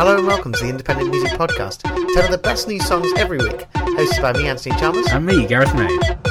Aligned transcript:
Hello 0.00 0.16
and 0.16 0.26
welcome 0.26 0.50
to 0.54 0.64
the 0.64 0.70
Independent 0.70 1.10
Music 1.10 1.32
Podcast, 1.32 1.82
telling 1.82 2.24
of 2.24 2.30
the 2.30 2.38
best 2.38 2.66
new 2.66 2.80
songs 2.80 3.06
every 3.18 3.36
week. 3.36 3.70
Hosted 3.74 4.22
by 4.22 4.32
me, 4.32 4.48
Anthony 4.48 4.74
Chalmers. 4.76 5.06
And 5.08 5.26
me, 5.26 5.46
Gareth 5.46 5.74
May. 5.74 6.29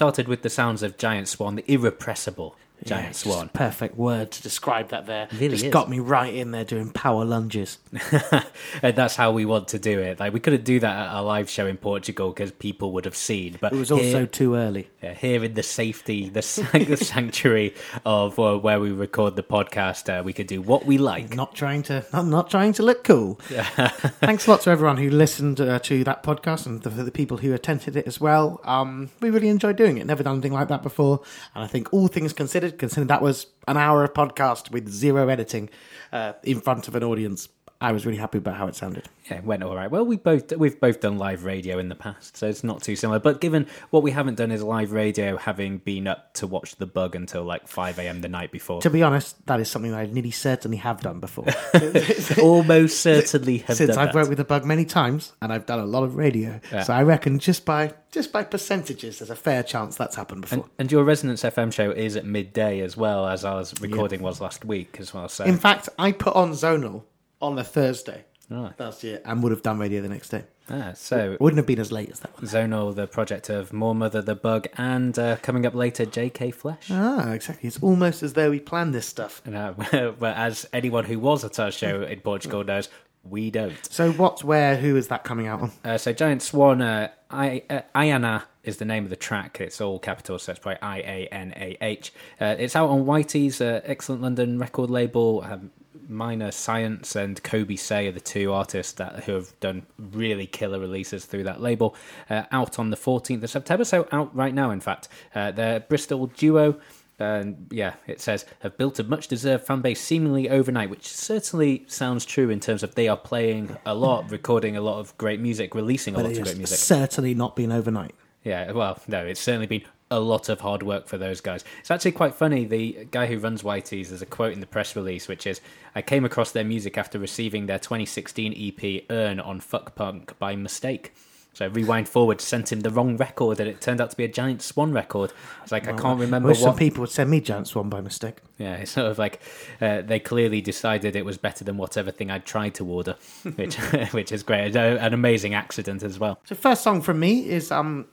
Started 0.00 0.28
with 0.28 0.40
the 0.40 0.48
sounds 0.48 0.82
of 0.82 0.96
Giant 0.96 1.28
Swan, 1.28 1.56
the 1.56 1.70
irrepressible 1.70 2.56
Giant 2.86 3.08
Yeah, 3.08 3.12
Swan. 3.12 3.50
Perfect 3.50 3.98
word 3.98 4.30
to 4.30 4.42
describe 4.42 4.88
that 4.88 5.04
there. 5.04 5.28
Really 5.32 5.50
just 5.50 5.66
is. 5.66 5.70
got 5.70 5.90
me 5.90 5.98
right 5.98 6.32
in 6.32 6.52
there 6.52 6.64
doing 6.64 6.90
power 6.90 7.26
lunges. 7.26 7.76
and 8.82 8.96
that's 8.96 9.14
how 9.14 9.30
we 9.32 9.44
want 9.44 9.68
to 9.68 9.78
do 9.78 10.00
it. 10.00 10.18
Like 10.18 10.32
we 10.32 10.40
couldn't 10.40 10.64
do 10.64 10.80
that 10.80 10.96
at 10.96 11.08
our 11.14 11.22
live 11.22 11.50
show 11.50 11.66
in 11.66 11.76
Portugal 11.76 12.30
because 12.30 12.50
people 12.50 12.92
would 12.92 13.04
have 13.04 13.14
seen. 13.14 13.58
But 13.60 13.74
It 13.74 13.76
was 13.76 13.92
also 13.92 14.02
here, 14.02 14.26
too 14.26 14.54
early. 14.54 14.88
Here 15.20 15.44
in 15.44 15.52
the 15.52 15.62
safety, 15.62 16.30
the, 16.30 16.40
the 16.88 16.96
sanctuary 16.96 17.74
of 18.06 18.38
uh, 18.38 18.56
where 18.56 18.80
we 18.80 18.90
record 18.90 19.36
the 19.36 19.42
podcast, 19.42 20.08
uh, 20.08 20.22
we 20.22 20.32
could 20.32 20.46
do 20.46 20.62
what 20.62 20.86
we 20.86 20.96
like. 20.96 21.34
Not 21.34 21.54
trying 21.54 21.82
to, 21.84 22.06
I'm 22.14 22.30
not 22.30 22.50
trying 22.50 22.72
to 22.74 22.82
look 22.82 23.04
cool. 23.04 23.34
Thanks 23.44 24.46
a 24.46 24.50
lot 24.50 24.62
to 24.62 24.70
everyone 24.70 24.96
who 24.96 25.10
listened 25.10 25.60
uh, 25.60 25.78
to 25.80 26.04
that 26.04 26.22
podcast 26.22 26.64
and 26.64 26.82
the, 26.82 26.90
for 26.90 27.02
the 27.02 27.10
people 27.10 27.36
who 27.36 27.52
attended 27.52 27.96
it 27.96 28.06
as 28.06 28.18
well. 28.18 28.62
Um, 28.64 29.10
we 29.20 29.28
really 29.28 29.50
enjoyed 29.50 29.76
doing 29.76 29.98
it. 29.98 30.06
Never 30.06 30.22
done 30.22 30.36
anything 30.36 30.54
like 30.54 30.68
that 30.68 30.82
before, 30.82 31.20
and 31.54 31.62
I 31.62 31.66
think 31.66 31.92
all 31.92 32.08
things 32.08 32.32
considered, 32.32 32.78
considering 32.78 33.08
that 33.08 33.20
was 33.20 33.46
an 33.68 33.76
hour 33.76 34.02
of 34.02 34.14
podcast 34.14 34.70
with 34.70 34.88
zero 34.88 35.28
editing 35.28 35.68
uh, 36.12 36.32
in 36.42 36.62
front 36.62 36.88
of 36.88 36.94
an 36.94 37.04
audience. 37.04 37.48
I 37.82 37.92
was 37.92 38.04
really 38.04 38.18
happy 38.18 38.38
about 38.38 38.56
how 38.56 38.66
it 38.66 38.74
sounded. 38.76 39.08
Yeah, 39.30 39.38
it 39.38 39.44
went 39.44 39.62
all 39.62 39.74
right. 39.74 39.90
Well, 39.90 40.04
we 40.04 40.16
both 40.16 40.52
we've 40.56 40.78
both 40.78 41.00
done 41.00 41.16
live 41.16 41.44
radio 41.44 41.78
in 41.78 41.88
the 41.88 41.94
past, 41.94 42.36
so 42.36 42.46
it's 42.46 42.62
not 42.62 42.82
too 42.82 42.94
similar. 42.96 43.18
But 43.20 43.40
given 43.40 43.66
what 43.88 44.02
we 44.02 44.10
haven't 44.10 44.34
done 44.34 44.50
is 44.50 44.62
live 44.62 44.92
radio, 44.92 45.36
having 45.38 45.78
been 45.78 46.06
up 46.06 46.34
to 46.34 46.46
watch 46.46 46.76
the 46.76 46.84
bug 46.86 47.14
until 47.14 47.42
like 47.44 47.68
five 47.68 47.98
a.m. 47.98 48.20
the 48.20 48.28
night 48.28 48.52
before, 48.52 48.82
To 48.82 48.90
be 48.90 49.02
honest, 49.02 49.46
that 49.46 49.60
is 49.60 49.70
something 49.70 49.94
I 49.94 50.06
nearly 50.06 50.30
certainly 50.30 50.76
have 50.78 51.00
done 51.00 51.20
before. 51.20 51.46
almost 52.42 53.00
certainly 53.00 53.58
have 53.58 53.76
Since 53.76 53.96
I've 53.96 54.08
that. 54.08 54.14
worked 54.14 54.28
with 54.28 54.38
the 54.38 54.44
bug 54.44 54.64
many 54.64 54.84
times 54.84 55.32
and 55.40 55.52
I've 55.52 55.66
done 55.66 55.78
a 55.80 55.86
lot 55.86 56.02
of 56.02 56.16
radio, 56.16 56.60
Yeah. 56.72 56.82
so 56.82 56.92
I 56.92 57.02
reckon 57.02 57.38
just 57.38 57.64
by 57.64 57.94
just 58.10 58.32
by 58.32 58.42
percentages, 58.42 59.20
there's 59.20 59.30
a 59.30 59.36
fair 59.36 59.62
chance 59.62 59.96
that's 59.96 60.16
happened 60.16 60.40
before. 60.42 60.66
And 60.78 60.90
your 60.90 61.04
Resonance 61.04 61.42
FM 61.44 61.72
show 61.72 61.92
is 61.92 62.16
at 62.16 62.26
midday 62.26 62.80
as 62.80 62.96
well 62.96 63.26
as 63.26 63.44
our 63.44 63.64
recording 63.80 64.20
was 64.20 64.40
last 64.40 64.64
week 64.64 64.96
as 64.98 65.14
well. 65.14 65.28
So 65.28 65.44
In 65.44 65.56
fact, 65.56 65.88
I 65.98 66.10
put 66.12 66.34
on 66.34 66.50
Zonal 66.50 67.04
on 67.40 67.58
a 67.58 67.64
Thursday 67.64 68.24
Right. 68.48 68.72
last 68.80 69.04
year 69.04 69.20
and 69.24 69.42
would 69.44 69.52
have 69.52 69.62
done 69.62 69.78
radio 69.78 70.02
the 70.02 70.08
next 70.08 70.30
day. 70.30 70.42
ah, 70.68 70.90
so 70.94 71.32
It 71.32 71.40
wouldn't 71.40 71.58
have 71.58 71.66
been 71.66 71.78
as 71.78 71.92
late 71.92 72.10
as 72.10 72.18
that 72.20 72.34
one. 72.34 72.46
Zonal, 72.46 72.92
the 72.94 73.06
project 73.06 73.48
of 73.48 73.72
More 73.72 73.94
Mother 73.94 74.20
the 74.22 74.34
Bug, 74.34 74.66
and 74.76 75.16
uh, 75.18 75.36
coming 75.36 75.64
up 75.66 75.74
later, 75.74 76.04
J.K. 76.04 76.50
Flesh. 76.50 76.88
Ah, 76.90 77.30
exactly. 77.30 77.68
It's 77.68 77.80
almost 77.80 78.24
as 78.24 78.32
though 78.32 78.50
we 78.50 78.58
planned 78.58 78.92
this 78.92 79.06
stuff. 79.06 79.40
And, 79.44 79.54
uh, 79.54 79.74
well, 80.18 80.34
as 80.36 80.66
anyone 80.72 81.04
who 81.04 81.20
was 81.20 81.44
at 81.44 81.60
our 81.60 81.70
show 81.70 82.02
in 82.02 82.20
Portugal 82.20 82.64
knows, 82.64 82.88
we 83.22 83.50
don't. 83.52 83.76
So, 83.86 84.10
what's 84.12 84.42
where? 84.42 84.76
Who 84.76 84.96
is 84.96 85.08
that 85.08 85.22
coming 85.24 85.46
out 85.46 85.60
on? 85.60 85.72
Uh, 85.84 85.98
so 85.98 86.12
Giant 86.12 86.42
Swan, 86.42 86.80
uh, 86.82 87.10
I, 87.30 87.62
uh, 87.70 87.82
Iana 87.94 88.44
is 88.64 88.78
the 88.78 88.84
name 88.84 89.04
of 89.04 89.10
the 89.10 89.16
track. 89.16 89.60
It's 89.60 89.80
all 89.80 89.98
capitals, 89.98 90.42
so 90.44 90.52
it's 90.52 90.58
probably 90.58 90.80
I 90.82 90.98
A 90.98 91.28
N 91.30 91.52
A 91.56 91.76
H. 91.82 92.12
Uh, 92.40 92.56
it's 92.58 92.74
out 92.74 92.88
on 92.88 93.04
Whities 93.04 93.60
uh, 93.60 93.80
excellent 93.84 94.22
London 94.22 94.58
record 94.58 94.90
label. 94.90 95.44
Um, 95.46 95.70
Minor 96.08 96.50
Science 96.50 97.16
and 97.16 97.42
Coby 97.42 97.78
Sey 97.78 98.08
are 98.08 98.12
the 98.12 98.20
two 98.20 98.52
artists 98.52 98.92
that 98.94 99.24
who 99.24 99.32
have 99.32 99.58
done 99.60 99.86
really 99.98 100.46
killer 100.46 100.78
releases 100.78 101.24
through 101.24 101.44
that 101.44 101.60
label. 101.60 101.94
Uh, 102.28 102.44
out 102.52 102.78
on 102.78 102.90
the 102.90 102.96
14th 102.96 103.42
of 103.42 103.50
September, 103.50 103.84
so 103.84 104.08
out 104.12 104.34
right 104.34 104.54
now, 104.54 104.70
in 104.70 104.80
fact. 104.80 105.08
Uh, 105.34 105.50
they're 105.50 105.80
Bristol 105.80 106.26
duo. 106.26 106.80
And 107.18 107.66
yeah, 107.70 107.94
it 108.06 108.18
says 108.18 108.46
have 108.60 108.78
built 108.78 108.98
a 108.98 109.04
much 109.04 109.28
deserved 109.28 109.66
fan 109.66 109.82
base 109.82 110.00
seemingly 110.00 110.48
overnight, 110.48 110.88
which 110.88 111.06
certainly 111.06 111.84
sounds 111.86 112.24
true 112.24 112.48
in 112.48 112.60
terms 112.60 112.82
of 112.82 112.94
they 112.94 113.08
are 113.08 113.16
playing 113.16 113.76
a 113.84 113.94
lot, 113.94 114.30
recording 114.30 114.74
a 114.74 114.80
lot 114.80 115.00
of 115.00 115.16
great 115.18 115.38
music, 115.38 115.74
releasing 115.74 116.14
a 116.14 116.16
But 116.16 116.24
lot 116.24 116.32
of 116.38 116.42
great 116.44 116.56
music. 116.56 116.78
certainly 116.78 117.34
not 117.34 117.56
been 117.56 117.72
overnight. 117.72 118.14
Yeah, 118.42 118.72
well, 118.72 118.98
no, 119.06 119.26
it's 119.26 119.40
certainly 119.40 119.66
been 119.66 119.82
a 120.10 120.20
lot 120.20 120.48
of 120.48 120.60
hard 120.60 120.82
work 120.82 121.06
for 121.06 121.18
those 121.18 121.40
guys. 121.40 121.64
It's 121.80 121.90
actually 121.90 122.12
quite 122.12 122.34
funny. 122.34 122.64
The 122.64 123.06
guy 123.10 123.26
who 123.26 123.38
runs 123.38 123.62
Whities, 123.62 124.08
there's 124.08 124.22
a 124.22 124.26
quote 124.26 124.52
in 124.52 124.60
the 124.60 124.66
press 124.66 124.96
release, 124.96 125.28
which 125.28 125.46
is 125.46 125.60
I 125.94 126.02
came 126.02 126.24
across 126.24 126.50
their 126.50 126.64
music 126.64 126.98
after 126.98 127.18
receiving 127.18 127.66
their 127.66 127.78
2016 127.78 128.54
EP 128.56 129.04
Earn 129.10 129.38
on 129.38 129.60
Fuck 129.60 129.94
Punk 129.94 130.38
by 130.38 130.56
mistake. 130.56 131.12
So 131.52 131.64
I 131.64 131.68
rewind 131.68 132.08
forward, 132.08 132.40
sent 132.40 132.70
him 132.70 132.80
the 132.80 132.90
wrong 132.90 133.16
record, 133.16 133.58
and 133.58 133.68
it 133.68 133.80
turned 133.80 134.00
out 134.00 134.10
to 134.10 134.16
be 134.16 134.24
a 134.24 134.28
Giant 134.28 134.62
Swan 134.62 134.92
record. 134.92 135.32
It's 135.62 135.72
like 135.72 135.88
I 135.88 135.92
can't 135.92 136.18
remember 136.20 136.48
wish 136.48 136.60
some 136.60 136.76
people 136.76 137.00
would 137.00 137.10
send 137.10 137.28
me 137.28 137.40
Giant 137.40 137.66
Swan 137.66 137.88
by 137.88 138.00
mistake. 138.00 138.36
Yeah, 138.56 138.76
it's 138.76 138.92
sort 138.92 139.10
of 139.10 139.18
like 139.18 139.40
uh, 139.80 140.02
they 140.02 140.20
clearly 140.20 140.60
decided 140.60 141.16
it 141.16 141.24
was 141.24 141.38
better 141.38 141.64
than 141.64 141.76
whatever 141.76 142.12
thing 142.12 142.30
I'd 142.30 142.46
tried 142.46 142.74
to 142.74 142.86
order, 142.86 143.16
which 143.56 143.74
which 144.12 144.30
is 144.30 144.44
great. 144.44 144.76
An 144.76 145.12
amazing 145.12 145.54
accident 145.54 146.04
as 146.04 146.20
well. 146.20 146.38
So, 146.44 146.54
first 146.54 146.84
song 146.84 147.02
from 147.02 147.18
me 147.18 147.48
is 147.48 147.72
um, 147.72 148.06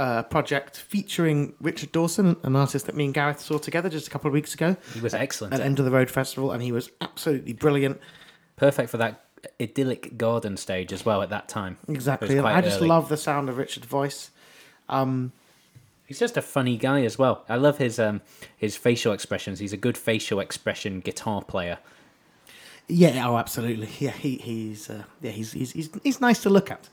a 0.00 0.22
project 0.24 0.76
featuring 0.78 1.54
Richard 1.60 1.92
Dawson, 1.92 2.36
an 2.42 2.56
artist 2.56 2.86
that 2.86 2.94
me 2.96 3.04
and 3.06 3.14
Gareth 3.14 3.40
saw 3.40 3.58
together 3.58 3.88
just 3.88 4.06
a 4.06 4.10
couple 4.10 4.28
of 4.28 4.32
weeks 4.32 4.54
ago 4.54 4.76
He 4.94 5.00
was 5.00 5.12
excellent. 5.14 5.52
at 5.54 5.60
End 5.60 5.78
of 5.78 5.84
the 5.84 5.90
Road 5.90 6.10
Festival, 6.10 6.52
and 6.52 6.62
he 6.62 6.72
was 6.72 6.90
absolutely 7.00 7.52
brilliant. 7.52 8.00
perfect 8.56 8.90
for 8.90 8.96
that 8.98 9.24
idyllic 9.60 10.16
garden 10.18 10.56
stage 10.56 10.92
as 10.92 11.04
well 11.04 11.22
at 11.22 11.30
that 11.30 11.48
time. 11.48 11.78
Exactly. 11.88 12.38
I 12.38 12.60
just 12.60 12.78
early. 12.78 12.88
love 12.88 13.08
the 13.08 13.16
sound 13.16 13.48
of 13.48 13.56
Richard's 13.58 13.86
voice. 13.86 14.30
Um, 14.88 15.32
He's 16.06 16.18
just 16.18 16.36
a 16.36 16.42
funny 16.42 16.76
guy 16.76 17.02
as 17.04 17.18
well. 17.18 17.44
I 17.48 17.54
love 17.54 17.78
his 17.78 18.00
um 18.00 18.20
his 18.56 18.76
facial 18.76 19.12
expressions. 19.12 19.60
He's 19.60 19.72
a 19.72 19.76
good 19.76 19.96
facial 19.96 20.40
expression 20.40 20.98
guitar 21.00 21.40
player. 21.42 21.78
Yeah, 22.90 23.28
oh, 23.28 23.36
absolutely. 23.36 23.88
Yeah, 23.98 24.10
he, 24.10 24.36
he's 24.36 24.90
uh, 24.90 25.04
yeah, 25.20 25.30
he's, 25.30 25.52
he's 25.52 25.72
he's 25.72 25.90
he's 26.02 26.20
nice 26.20 26.42
to 26.42 26.50
look 26.50 26.70
at. 26.70 26.88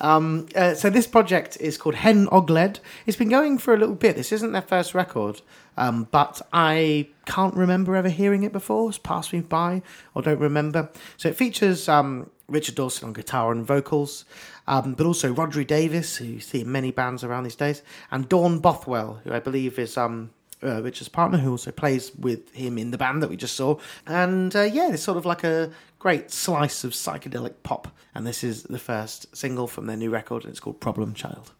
Um, 0.00 0.46
uh, 0.54 0.74
so 0.74 0.90
this 0.90 1.06
project 1.06 1.56
is 1.60 1.78
called 1.78 1.96
Hen 1.96 2.26
Ogledd. 2.28 2.78
It's 3.04 3.16
been 3.16 3.28
going 3.28 3.58
for 3.58 3.74
a 3.74 3.76
little 3.76 3.94
bit. 3.94 4.16
This 4.16 4.32
isn't 4.32 4.52
their 4.52 4.62
first 4.62 4.94
record, 4.94 5.40
um, 5.76 6.08
but 6.10 6.40
I 6.52 7.08
can't 7.26 7.54
remember 7.54 7.96
ever 7.96 8.08
hearing 8.08 8.42
it 8.42 8.52
before. 8.52 8.88
It's 8.88 8.98
passed 8.98 9.32
me 9.32 9.40
by, 9.40 9.82
or 10.14 10.22
don't 10.22 10.38
remember. 10.38 10.90
So 11.16 11.28
it 11.28 11.36
features 11.36 11.88
um, 11.88 12.30
Richard 12.48 12.76
Dawson 12.76 13.08
on 13.08 13.12
guitar 13.12 13.50
and 13.52 13.66
vocals, 13.66 14.24
um, 14.66 14.94
but 14.94 15.06
also 15.06 15.34
Rhodri 15.34 15.66
Davies, 15.66 16.16
who 16.16 16.24
you 16.26 16.40
see 16.40 16.60
in 16.60 16.70
many 16.70 16.90
bands 16.90 17.24
around 17.24 17.44
these 17.44 17.56
days, 17.56 17.82
and 18.10 18.28
Dawn 18.28 18.60
Bothwell, 18.60 19.20
who 19.24 19.32
I 19.32 19.40
believe 19.40 19.78
is 19.78 19.96
um, 19.96 20.30
uh, 20.66 20.82
Richard's 20.82 21.08
partner, 21.08 21.38
who 21.38 21.52
also 21.52 21.70
plays 21.70 22.14
with 22.16 22.52
him 22.54 22.78
in 22.78 22.90
the 22.90 22.98
band 22.98 23.22
that 23.22 23.30
we 23.30 23.36
just 23.36 23.56
saw. 23.56 23.78
And 24.06 24.54
uh, 24.54 24.62
yeah, 24.62 24.92
it's 24.92 25.02
sort 25.02 25.18
of 25.18 25.24
like 25.24 25.44
a 25.44 25.70
great 25.98 26.30
slice 26.30 26.84
of 26.84 26.92
psychedelic 26.92 27.54
pop. 27.62 27.88
And 28.14 28.26
this 28.26 28.42
is 28.42 28.62
the 28.64 28.78
first 28.78 29.36
single 29.36 29.66
from 29.66 29.86
their 29.86 29.96
new 29.96 30.10
record, 30.10 30.44
and 30.44 30.50
it's 30.50 30.60
called 30.60 30.80
Problem 30.80 31.14
Child. 31.14 31.52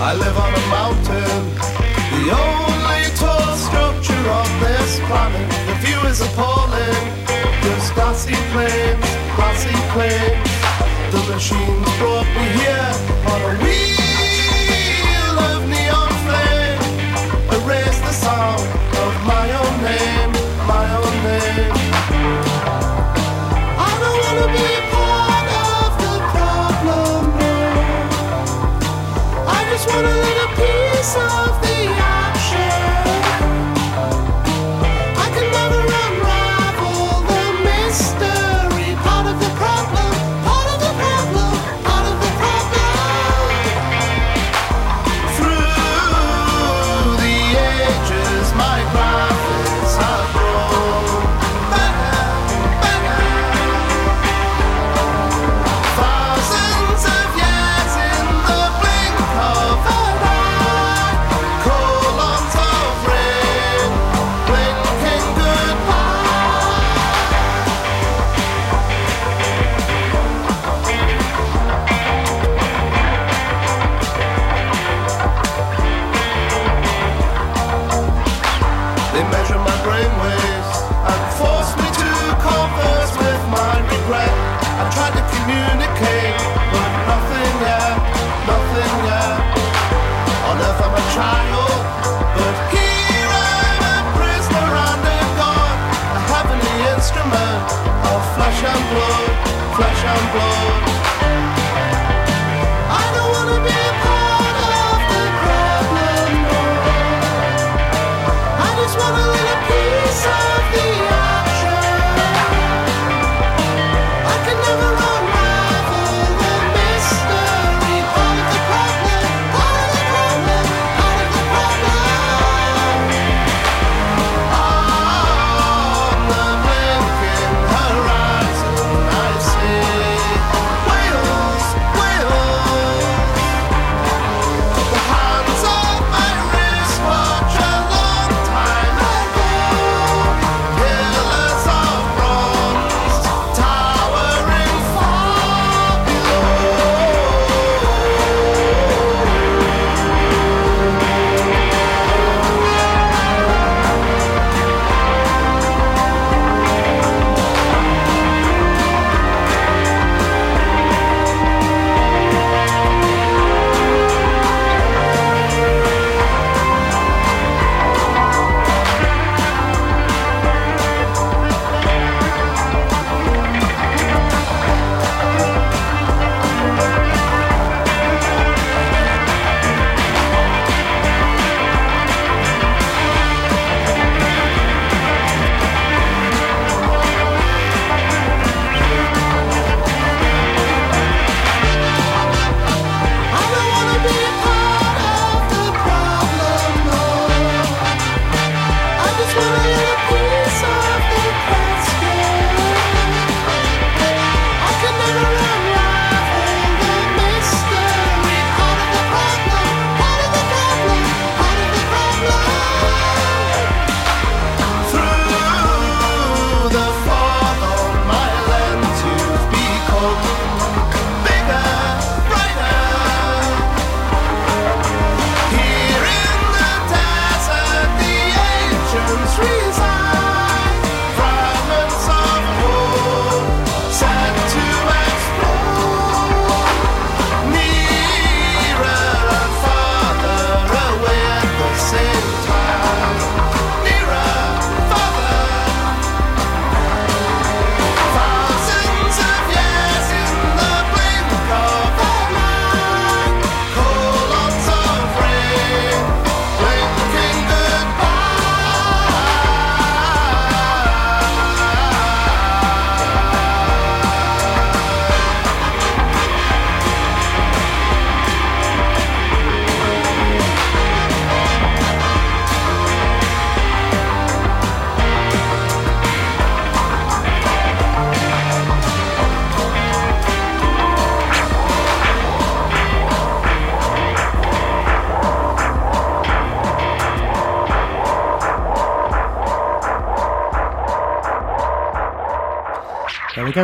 I 0.00 0.14
live 0.14 0.38
on 0.38 0.54
a 0.54 0.64
mountain, 0.70 1.54
the 2.14 2.30
only 2.32 3.02
tall 3.16 3.56
structure 3.56 4.30
on 4.30 4.60
this 4.60 5.00
planet. 5.00 5.57
Is 6.08 6.22
appalling, 6.22 7.26
just 7.64 7.94
glassy 7.94 8.34
plains, 8.52 9.04
glassy 9.36 9.76
plains. 9.92 10.48
The 11.12 11.34
machines 11.34 11.98
brought 11.98 12.24
me 12.34 12.44
here 12.56 12.94
on 13.28 13.42
a 13.42 13.62
wheel 13.62 14.07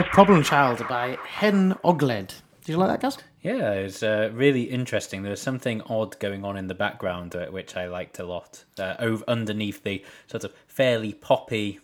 go, 0.03 0.09
Problem 0.11 0.43
Child 0.43 0.85
by 0.89 1.17
Hen 1.25 1.73
Ogledd. 1.85 2.33
Did 2.65 2.73
you 2.73 2.79
like 2.79 2.89
that, 2.89 3.01
Gus? 3.01 3.19
Yeah, 3.43 3.71
it's 3.73 4.03
uh, 4.03 4.31
really 4.35 4.63
interesting. 4.63 5.23
There 5.23 5.31
was 5.31 5.41
something 5.41 5.83
odd 5.83 6.19
going 6.19 6.45
on 6.45 6.57
in 6.57 6.67
the 6.67 6.75
background, 6.75 7.37
uh, 7.37 7.47
which 7.47 7.77
I 7.77 7.87
liked 7.87 8.19
a 8.19 8.25
lot. 8.25 8.65
Uh, 8.77 8.97
over 8.99 9.23
underneath 9.29 9.85
the 9.85 10.05
sort 10.27 10.43
of 10.43 10.53
fairly 10.67 11.13
poppy 11.13 11.79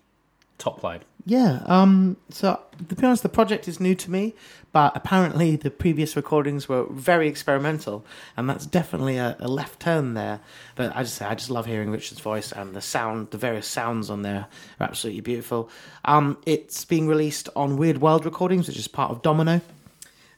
top 0.60 0.82
line. 0.84 1.00
Yeah. 1.26 1.62
Um. 1.66 2.16
So 2.30 2.60
to 2.88 2.94
be 2.94 3.06
honest, 3.06 3.22
the 3.22 3.28
project 3.28 3.68
is 3.68 3.80
new 3.80 3.94
to 3.94 4.10
me, 4.10 4.34
but 4.72 4.96
apparently 4.96 5.56
the 5.56 5.70
previous 5.70 6.16
recordings 6.16 6.68
were 6.68 6.86
very 6.90 7.28
experimental, 7.28 8.04
and 8.36 8.48
that's 8.48 8.66
definitely 8.66 9.16
a, 9.18 9.36
a 9.40 9.48
left 9.48 9.80
turn 9.80 10.14
there. 10.14 10.40
But 10.76 10.96
I 10.96 11.02
just 11.02 11.20
I 11.20 11.34
just 11.34 11.50
love 11.50 11.66
hearing 11.66 11.90
Richard's 11.90 12.20
voice 12.20 12.52
and 12.52 12.74
the 12.74 12.80
sound, 12.80 13.30
the 13.32 13.38
various 13.38 13.66
sounds 13.66 14.08
on 14.08 14.22
there 14.22 14.46
are 14.78 14.86
absolutely 14.86 15.22
beautiful. 15.22 15.68
Um. 16.04 16.38
It's 16.46 16.84
being 16.84 17.08
released 17.08 17.48
on 17.54 17.76
Weird 17.76 17.98
World 18.00 18.24
Recordings, 18.24 18.68
which 18.68 18.78
is 18.78 18.88
part 18.88 19.10
of 19.10 19.22
Domino. 19.22 19.60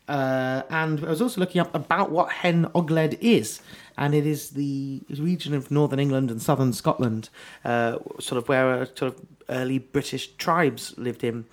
Uh, 0.08 0.62
and 0.68 1.04
I 1.04 1.10
was 1.10 1.22
also 1.22 1.40
looking 1.40 1.60
up 1.60 1.74
about 1.74 2.10
what 2.10 2.30
Hen 2.30 2.66
Ogledd 2.74 3.18
is, 3.20 3.60
and 3.96 4.14
it 4.14 4.26
is 4.26 4.50
the 4.50 5.00
region 5.08 5.54
of 5.54 5.70
northern 5.70 6.00
England 6.00 6.30
and 6.30 6.42
southern 6.42 6.72
Scotland, 6.72 7.30
uh, 7.64 7.98
sort 8.18 8.38
of 8.38 8.48
where 8.48 8.82
uh, 8.82 8.84
sort 8.84 9.14
of 9.14 9.31
early 9.52 9.78
British 9.78 10.28
tribes 10.36 10.94
lived 10.96 11.22
in 11.24 11.44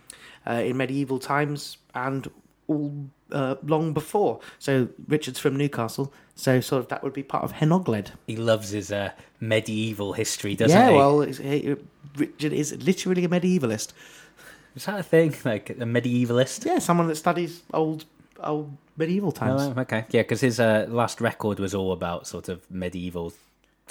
uh, 0.47 0.53
in 0.53 0.77
medieval 0.77 1.19
times 1.19 1.77
and 1.93 2.29
all 2.67 3.09
uh, 3.31 3.55
long 3.63 3.93
before. 3.93 4.39
So 4.57 4.87
Richard's 5.07 5.39
from 5.39 5.55
Newcastle, 5.57 6.13
so 6.35 6.61
sort 6.61 6.81
of 6.81 6.87
that 6.89 7.03
would 7.03 7.13
be 7.13 7.23
part 7.23 7.43
of 7.43 7.51
Hen 7.53 7.69
Ogledd. 7.69 8.11
He 8.27 8.35
loves 8.35 8.69
his 8.71 8.91
uh, 8.91 9.11
medieval 9.39 10.13
history, 10.13 10.55
doesn't 10.55 10.77
Yeah, 10.77 10.89
he? 10.89 10.95
well, 10.95 11.21
it's, 11.21 11.37
he, 11.37 11.75
Richard 12.15 12.53
is 12.53 12.75
literally 12.83 13.25
a 13.25 13.29
medievalist. 13.29 13.93
is 14.75 14.85
that 14.85 14.99
a 14.99 15.03
thing? 15.03 15.35
Like 15.45 15.69
a 15.69 15.75
medievalist? 15.75 16.65
Yeah, 16.65 16.79
someone 16.79 17.07
that 17.07 17.15
studies 17.17 17.61
old 17.73 18.05
old 18.43 18.71
medieval 18.97 19.31
times. 19.31 19.61
Oh, 19.75 19.81
okay. 19.81 20.05
Yeah, 20.11 20.21
because 20.21 20.41
his 20.41 20.59
uh, 20.59 20.85
last 20.89 21.21
record 21.21 21.59
was 21.59 21.73
all 21.75 21.91
about 21.91 22.27
sort 22.27 22.49
of 22.49 22.69
medieval 22.71 23.33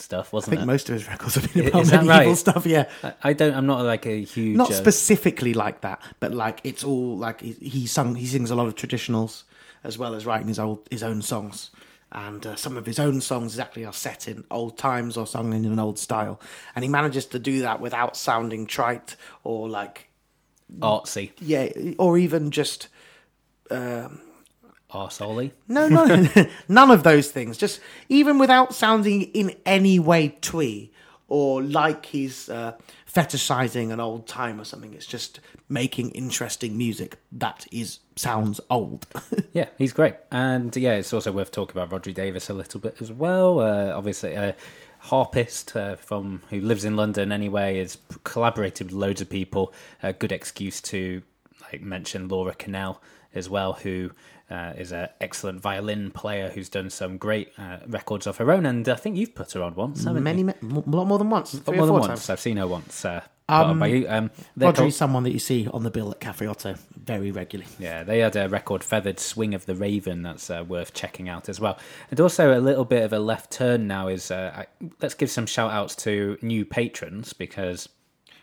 stuff, 0.00 0.32
wasn't 0.32 0.54
I 0.54 0.56
think 0.56 0.62
it? 0.62 0.66
most 0.72 0.88
of 0.88 0.94
his 0.94 1.08
records 1.08 1.34
have 1.36 1.52
been 1.52 1.64
Is 1.64 1.68
about 1.70 1.84
that 1.86 2.04
medieval 2.04 2.26
right? 2.28 2.36
stuff. 2.38 2.66
Yeah, 2.66 2.88
I- 3.02 3.14
I 3.22 3.32
don't. 3.32 3.54
I'm 3.54 3.66
not 3.66 3.82
like 3.84 4.06
a 4.06 4.22
huge. 4.22 4.56
not 4.56 4.70
uh, 4.70 4.74
specifically 4.74 5.54
like 5.54 5.80
that, 5.82 6.00
but 6.20 6.32
like 6.32 6.60
it's 6.64 6.84
all 6.84 7.16
like 7.16 7.40
he, 7.40 7.52
he 7.52 7.86
sung. 7.86 8.14
He 8.14 8.26
sings 8.26 8.50
a 8.50 8.54
lot 8.54 8.66
of 8.66 8.74
traditionals 8.74 9.44
as 9.84 9.96
well 9.98 10.14
as 10.14 10.26
writing 10.26 10.48
his 10.48 10.58
old 10.58 10.86
his 10.90 11.02
own 11.02 11.22
songs. 11.22 11.70
And 12.10 12.46
uh, 12.46 12.56
some 12.56 12.78
of 12.78 12.86
his 12.86 12.98
own 12.98 13.20
songs 13.20 13.52
exactly 13.52 13.84
are 13.84 13.92
set 13.92 14.28
in 14.28 14.44
old 14.50 14.78
times 14.78 15.18
or 15.18 15.26
sung 15.26 15.52
in 15.52 15.66
an 15.66 15.78
old 15.78 15.98
style, 15.98 16.40
and 16.74 16.82
he 16.82 16.88
manages 16.88 17.26
to 17.26 17.38
do 17.38 17.60
that 17.60 17.80
without 17.80 18.16
sounding 18.16 18.66
trite 18.66 19.14
or 19.44 19.68
like 19.68 20.08
artsy, 20.80 21.32
yeah, 21.38 21.68
or 21.98 22.16
even 22.16 22.50
just 22.50 22.88
arseholy. 24.92 25.52
No, 25.66 25.88
no, 25.88 26.26
none 26.68 26.90
of 26.90 27.02
those 27.02 27.30
things. 27.30 27.58
Just 27.58 27.80
even 28.08 28.38
without 28.38 28.74
sounding 28.74 29.22
in 29.22 29.56
any 29.66 29.98
way 29.98 30.36
twee 30.40 30.92
or 31.28 31.62
like 31.62 32.06
he's 32.06 32.48
uh, 32.48 32.72
fetishizing 33.10 33.92
an 33.92 34.00
old 34.00 34.26
time 34.26 34.60
or 34.60 34.64
something. 34.64 34.94
It's 34.94 35.06
just 35.06 35.40
making 35.68 36.10
interesting 36.10 36.76
music 36.76 37.18
that 37.32 37.66
is 37.70 38.00
sounds 38.16 38.60
old. 38.70 39.06
Yeah, 39.52 39.68
he's 39.76 39.92
great, 39.92 40.14
and 40.30 40.76
yeah, 40.76 40.92
it's 40.92 41.12
also 41.12 41.32
worth 41.32 41.50
talking 41.50 41.76
about 41.80 41.90
Rhodri 41.90 42.14
Davies 42.14 42.48
a 42.48 42.54
little 42.54 42.78
bit 42.78 43.00
as 43.00 43.10
well. 43.10 43.58
Uh, 43.58 43.92
obviously, 43.92 44.34
a 44.34 44.54
harpist 44.98 45.74
uh, 45.74 45.96
from 45.96 46.42
who 46.50 46.60
lives 46.60 46.84
in 46.84 46.94
London 46.94 47.32
anyway, 47.32 47.78
has 47.78 47.98
collaborated 48.22 48.88
with 48.88 48.94
loads 48.94 49.20
of 49.20 49.28
people. 49.28 49.72
A 50.02 50.12
good 50.12 50.30
excuse 50.30 50.80
to 50.82 51.22
like 51.62 51.80
mention 51.80 52.28
Laura 52.28 52.54
Cannell 52.54 53.02
as 53.34 53.48
well, 53.48 53.72
who 53.72 54.10
uh, 54.50 54.72
is 54.76 54.92
an 54.92 55.08
excellent 55.20 55.60
violin 55.60 56.10
player 56.10 56.48
who's 56.50 56.68
done 56.68 56.90
some 56.90 57.16
great 57.18 57.52
uh, 57.58 57.78
records 57.86 58.26
of 58.26 58.36
her 58.38 58.50
own, 58.50 58.66
and 58.66 58.88
I 58.88 58.94
think 58.94 59.16
you've 59.16 59.34
put 59.34 59.52
her 59.52 59.62
on 59.62 59.74
once, 59.74 60.04
haven't 60.04 60.22
Many, 60.22 60.40
you? 60.40 60.44
ma- 60.62 60.80
a 60.80 60.90
lot 60.96 61.06
more 61.06 61.18
than 61.18 61.30
once. 61.30 61.50
Three 61.58 61.76
more 61.76 61.84
or 61.84 61.86
than 61.86 61.92
four 61.92 62.00
once. 62.00 62.06
times. 62.08 62.30
I've 62.30 62.40
seen 62.40 62.56
her 62.56 62.66
once. 62.66 63.04
Uh, 63.04 63.20
on 63.50 63.78
by 63.78 63.86
you. 63.86 64.06
Um, 64.08 64.30
Rhodri's 64.58 64.76
called- 64.78 64.92
someone 64.92 65.22
that 65.22 65.32
you 65.32 65.38
see 65.38 65.66
on 65.72 65.82
the 65.82 65.90
bill 65.90 66.10
at 66.10 66.20
Cafe 66.20 66.46
Oto 66.46 66.74
very 67.02 67.30
regularly. 67.30 67.70
Yeah, 67.78 68.02
they 68.04 68.18
had 68.18 68.36
a 68.36 68.46
record 68.46 68.84
Feathered 68.84 69.18
Swing 69.18 69.54
of 69.54 69.64
the 69.64 69.74
Raven 69.74 70.22
that's 70.22 70.50
uh, 70.50 70.64
worth 70.68 70.92
checking 70.92 71.30
out 71.30 71.48
as 71.48 71.58
well. 71.58 71.78
And 72.10 72.20
also 72.20 72.58
a 72.58 72.60
little 72.60 72.84
bit 72.84 73.04
of 73.04 73.12
a 73.14 73.18
left 73.18 73.50
turn 73.50 73.86
now 73.86 74.08
is 74.08 74.30
uh, 74.30 74.52
I, 74.54 74.66
let's 75.00 75.14
give 75.14 75.30
some 75.30 75.46
shout 75.46 75.70
outs 75.70 75.96
to 75.96 76.36
new 76.42 76.66
patrons 76.66 77.32
because 77.32 77.88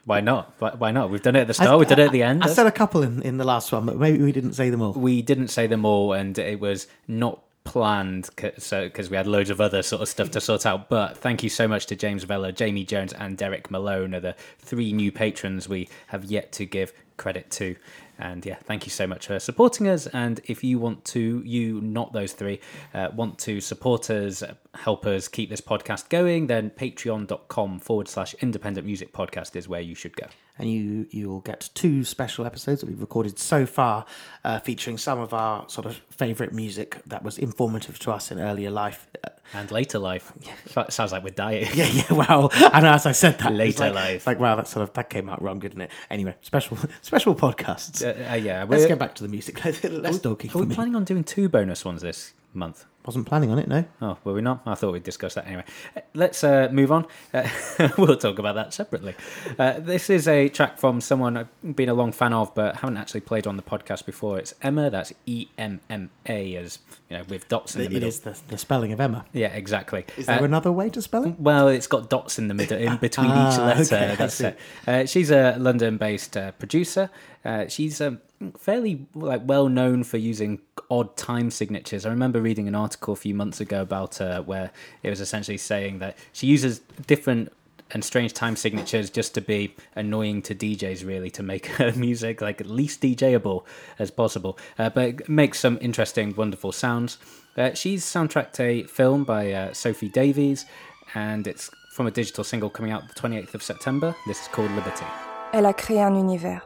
why 0.05 0.21
not? 0.21 0.53
Why, 0.59 0.91
not? 0.91 1.09
We've 1.09 1.21
done 1.21 1.35
it 1.35 1.41
at 1.41 1.47
the 1.47 1.53
start, 1.53 1.79
we've 1.79 1.87
done 1.87 1.99
it 1.99 2.05
at 2.05 2.11
the 2.11 2.23
end. 2.23 2.43
I 2.43 2.47
said 2.47 2.67
a 2.67 2.71
couple 2.71 3.01
in, 3.01 3.21
in 3.23 3.37
the 3.37 3.43
last 3.43 3.71
one, 3.71 3.85
but 3.85 3.97
maybe 3.97 4.23
we 4.23 4.31
didn't 4.31 4.53
say 4.53 4.69
them 4.69 4.81
all. 4.81 4.93
we 4.93 5.21
didn't 5.21 5.47
say 5.47 5.67
them 5.67 5.83
all, 5.83 6.13
and 6.13 6.37
it 6.37 6.59
was 6.59 6.87
not 7.07 7.41
planned 7.65 8.29
so 8.59 8.83
because 8.83 9.09
we 9.09 9.17
had 9.17 9.25
loads 9.25 9.49
of 9.49 9.59
other 9.59 9.81
sort 9.81 9.99
of 9.99 10.07
stuff 10.07 10.29
to 10.29 10.39
sort 10.39 10.67
out 10.67 10.87
but 10.87 11.17
thank 11.17 11.41
you 11.41 11.49
so 11.49 11.67
much 11.67 11.87
to 11.87 11.95
james 11.95 12.23
vella 12.23 12.51
jamie 12.51 12.85
jones 12.85 13.11
and 13.13 13.37
derek 13.37 13.71
malone 13.71 14.13
are 14.13 14.19
the 14.19 14.35
three 14.59 14.93
new 14.93 15.11
patrons 15.11 15.67
we 15.67 15.89
have 16.05 16.23
yet 16.25 16.51
to 16.51 16.63
give 16.63 16.93
credit 17.17 17.49
to 17.49 17.75
and 18.19 18.45
yeah 18.45 18.55
thank 18.63 18.85
you 18.85 18.89
so 18.89 19.05
much 19.07 19.27
for 19.27 19.39
supporting 19.39 19.87
us. 19.87 20.07
And 20.07 20.39
if 20.45 20.63
you 20.63 20.79
want 20.79 21.03
to 21.05 21.41
you 21.45 21.81
not 21.81 22.13
those 22.13 22.33
three 22.33 22.59
uh, 22.93 23.09
want 23.15 23.37
to 23.39 23.61
support 23.61 24.09
us 24.09 24.43
help 24.73 25.05
us 25.05 25.27
keep 25.27 25.49
this 25.49 25.61
podcast 25.61 26.09
going 26.09 26.47
then 26.47 26.69
patreon.com 26.69 27.79
forward 27.79 28.07
slash 28.07 28.33
independent 28.35 28.85
music 28.85 29.13
podcast 29.13 29.55
is 29.55 29.67
where 29.67 29.81
you 29.81 29.95
should 29.95 30.15
go 30.15 30.27
and 30.57 30.69
you 30.69 31.07
you'll 31.11 31.41
get 31.41 31.69
two 31.73 32.03
special 32.03 32.45
episodes 32.45 32.81
that 32.81 32.87
we've 32.89 33.01
recorded 33.01 33.37
so 33.39 33.65
far, 33.65 34.05
uh, 34.43 34.59
featuring 34.59 34.97
some 34.97 35.19
of 35.19 35.33
our 35.33 35.67
sort 35.69 35.85
of 35.85 35.95
favourite 36.09 36.53
music 36.53 37.01
that 37.07 37.23
was 37.23 37.37
informative 37.37 37.99
to 37.99 38.11
us 38.11 38.31
in 38.31 38.39
earlier 38.39 38.71
life. 38.71 39.07
Uh, 39.23 39.29
and 39.53 39.69
later 39.69 39.99
life 39.99 40.33
That 40.73 40.91
sounds 40.91 41.11
like 41.11 41.23
we're 41.23 41.29
dying 41.29 41.67
yeah, 41.75 41.85
yeah. 41.85 42.11
Wow. 42.13 42.49
And 42.73 42.85
as 42.87 43.05
I 43.05 43.11
said 43.11 43.37
that, 43.39 43.53
Later 43.53 43.85
like, 43.85 43.93
life. 43.93 44.27
like 44.27 44.39
wow, 44.39 44.55
that 44.55 44.67
sort 44.67 44.81
of 44.83 44.93
that 44.93 45.09
came 45.11 45.29
out 45.29 45.39
wrong, 45.41 45.59
didn't 45.59 45.81
it? 45.81 45.91
Anyway, 46.09 46.35
special 46.41 46.77
special 47.01 47.35
podcasts. 47.35 48.03
Uh, 48.03 48.31
uh, 48.31 48.35
yeah, 48.35 48.65
Let's 48.67 48.87
get 48.87 48.97
back 48.97 49.13
to 49.15 49.23
the 49.23 49.29
music. 49.29 49.63
Let's 49.83 50.19
talking 50.19 50.49
Are 50.51 50.59
we 50.59 50.65
me. 50.65 50.73
planning 50.75 50.95
on 50.95 51.03
doing 51.03 51.23
two 51.23 51.47
bonus 51.47 51.85
ones 51.85 52.01
this 52.01 52.33
month? 52.53 52.85
Wasn't 53.05 53.27
planning 53.27 53.51
on 53.51 53.59
it, 53.59 53.67
no. 53.67 53.85
Oh, 54.01 54.17
were 54.23 54.33
we 54.33 54.41
not? 54.41 54.61
I 54.65 54.73
thought 54.73 54.91
we'd 54.91 55.03
discuss 55.03 55.35
that 55.35 55.45
anyway. 55.45 55.63
Uh, 55.95 56.01
Let's 56.15 56.43
uh, 56.43 56.69
move 56.71 56.91
on. 56.91 57.05
Uh, 57.31 57.47
we'll 57.99 58.17
talk 58.17 58.39
about 58.39 58.55
that 58.55 58.73
separately. 58.73 59.13
Uh, 59.59 59.79
this 59.79 60.09
is 60.09 60.27
a 60.27 60.49
track 60.49 60.79
from 60.79 60.99
someone 61.01 61.37
I've 61.37 61.75
been 61.75 61.87
a 61.89 61.93
long 61.93 62.11
fan 62.11 62.33
of, 62.33 62.55
but 62.55 62.77
haven't 62.77 62.97
actually 62.97 63.19
played 63.21 63.45
on 63.45 63.57
the 63.57 63.61
podcast 63.63 64.07
before. 64.07 64.39
It's 64.39 64.55
Emma. 64.63 64.89
That's 64.89 65.13
E 65.27 65.47
M 65.55 65.81
M 65.87 66.09
A, 66.27 66.55
as 66.55 66.79
you 67.09 67.17
know, 67.17 67.23
with 67.29 67.47
dots 67.47 67.75
in 67.75 67.81
the 67.81 67.85
It 67.87 67.93
middle. 67.93 68.07
is 68.09 68.21
the, 68.21 68.35
the 68.47 68.57
spelling 68.57 68.91
of 68.91 68.99
Emma. 68.99 69.23
Yeah, 69.33 69.49
exactly. 69.49 70.05
Is 70.17 70.25
there 70.25 70.41
Uh, 70.41 70.45
another 70.45 70.71
way 70.71 70.89
to 70.89 70.99
spell 70.99 71.25
it? 71.25 71.39
well, 71.39 71.67
it's 71.67 71.85
got 71.87 72.09
dots 72.09 72.39
in 72.39 72.47
the 72.47 72.55
middle, 72.55 72.79
in 72.79 72.97
between 73.07 73.27
each 73.27 73.33
Ah, 73.35 73.65
letter. 73.67 73.95
okay, 73.95 74.15
That's 74.17 74.41
it. 74.41 74.57
Uh, 74.87 75.05
she's 75.05 75.29
a 75.29 75.57
London-based 75.59 76.37
uh, 76.37 76.51
producer. 76.53 77.11
Uh, 77.43 77.67
she's 77.67 78.01
um, 78.01 78.19
fairly 78.57 79.07
like 79.13 79.41
well 79.45 79.69
known 79.69 80.03
for 80.03 80.17
using 80.17 80.61
odd 80.89 81.15
time 81.17 81.49
signatures. 81.51 82.05
I 82.05 82.09
remember 82.09 82.41
reading 82.41 82.67
an 82.67 82.75
article 82.75 83.13
a 83.13 83.17
few 83.17 83.33
months 83.33 83.59
ago 83.59 83.81
about 83.81 84.15
her 84.15 84.41
where 84.41 84.71
it 85.03 85.09
was 85.09 85.21
essentially 85.21 85.57
saying 85.57 85.99
that 85.99 86.17
she 86.33 86.47
uses 86.47 86.79
different 87.07 87.51
and 87.91 88.03
strange 88.03 88.33
time 88.33 88.55
signatures 88.55 89.09
just 89.09 89.33
to 89.35 89.41
be 89.41 89.75
annoying 89.95 90.41
to 90.43 90.55
DJs, 90.55 91.05
really, 91.05 91.29
to 91.31 91.43
make 91.43 91.65
her 91.77 91.91
music 91.93 92.41
like 92.41 92.59
at 92.61 92.67
least 92.67 93.01
DJable 93.01 93.63
as 93.99 94.11
possible. 94.11 94.57
Uh, 94.77 94.89
but 94.89 95.27
makes 95.29 95.59
some 95.59 95.77
interesting, 95.81 96.35
wonderful 96.35 96.71
sounds. 96.71 97.17
Uh, 97.57 97.73
she's 97.73 98.03
soundtracked 98.03 98.59
a 98.59 98.83
film 98.83 99.23
by 99.23 99.51
uh, 99.51 99.73
Sophie 99.73 100.09
Davies, 100.09 100.65
and 101.13 101.47
it's 101.47 101.69
from 101.93 102.07
a 102.07 102.11
digital 102.11 102.43
single 102.43 102.69
coming 102.69 102.91
out 102.91 103.07
the 103.07 103.13
28th 103.13 103.53
of 103.53 103.63
September. 103.63 104.15
This 104.27 104.41
is 104.41 104.47
called 104.49 104.71
Liberty. 104.71 105.05
Elle 105.53 105.67
a 105.67 105.73
créé 105.73 106.05
un 106.05 106.15
univers. 106.15 106.61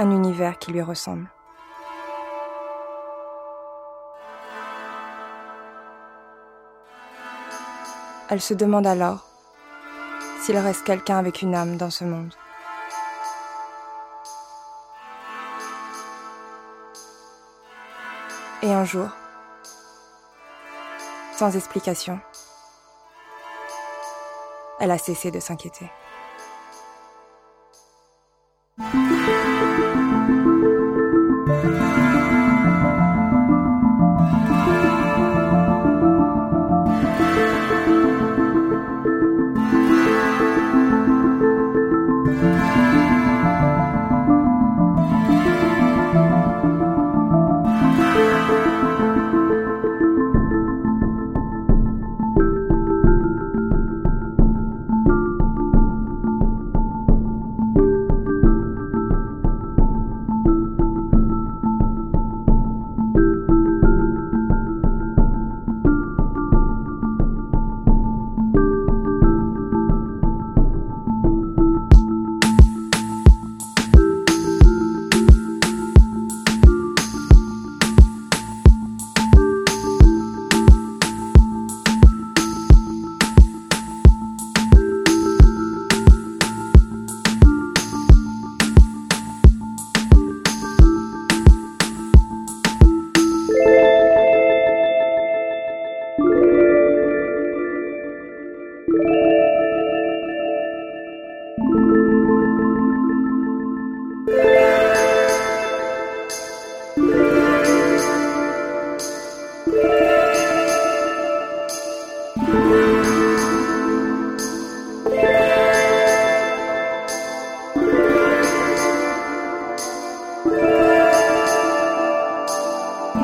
Un 0.00 0.12
univers 0.12 0.60
qui 0.60 0.70
lui 0.70 0.80
ressemble. 0.80 1.28
Elle 8.30 8.40
se 8.40 8.54
demande 8.54 8.86
alors 8.86 9.26
s'il 10.40 10.56
reste 10.56 10.84
quelqu'un 10.84 11.18
avec 11.18 11.42
une 11.42 11.56
âme 11.56 11.76
dans 11.76 11.90
ce 11.90 12.04
monde. 12.04 12.32
Et 18.62 18.72
un 18.72 18.84
jour, 18.84 19.08
sans 21.36 21.56
explication, 21.56 22.20
elle 24.78 24.92
a 24.92 24.98
cessé 24.98 25.32
de 25.32 25.40
s'inquiéter. 25.40 25.90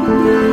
I've 0.07 0.44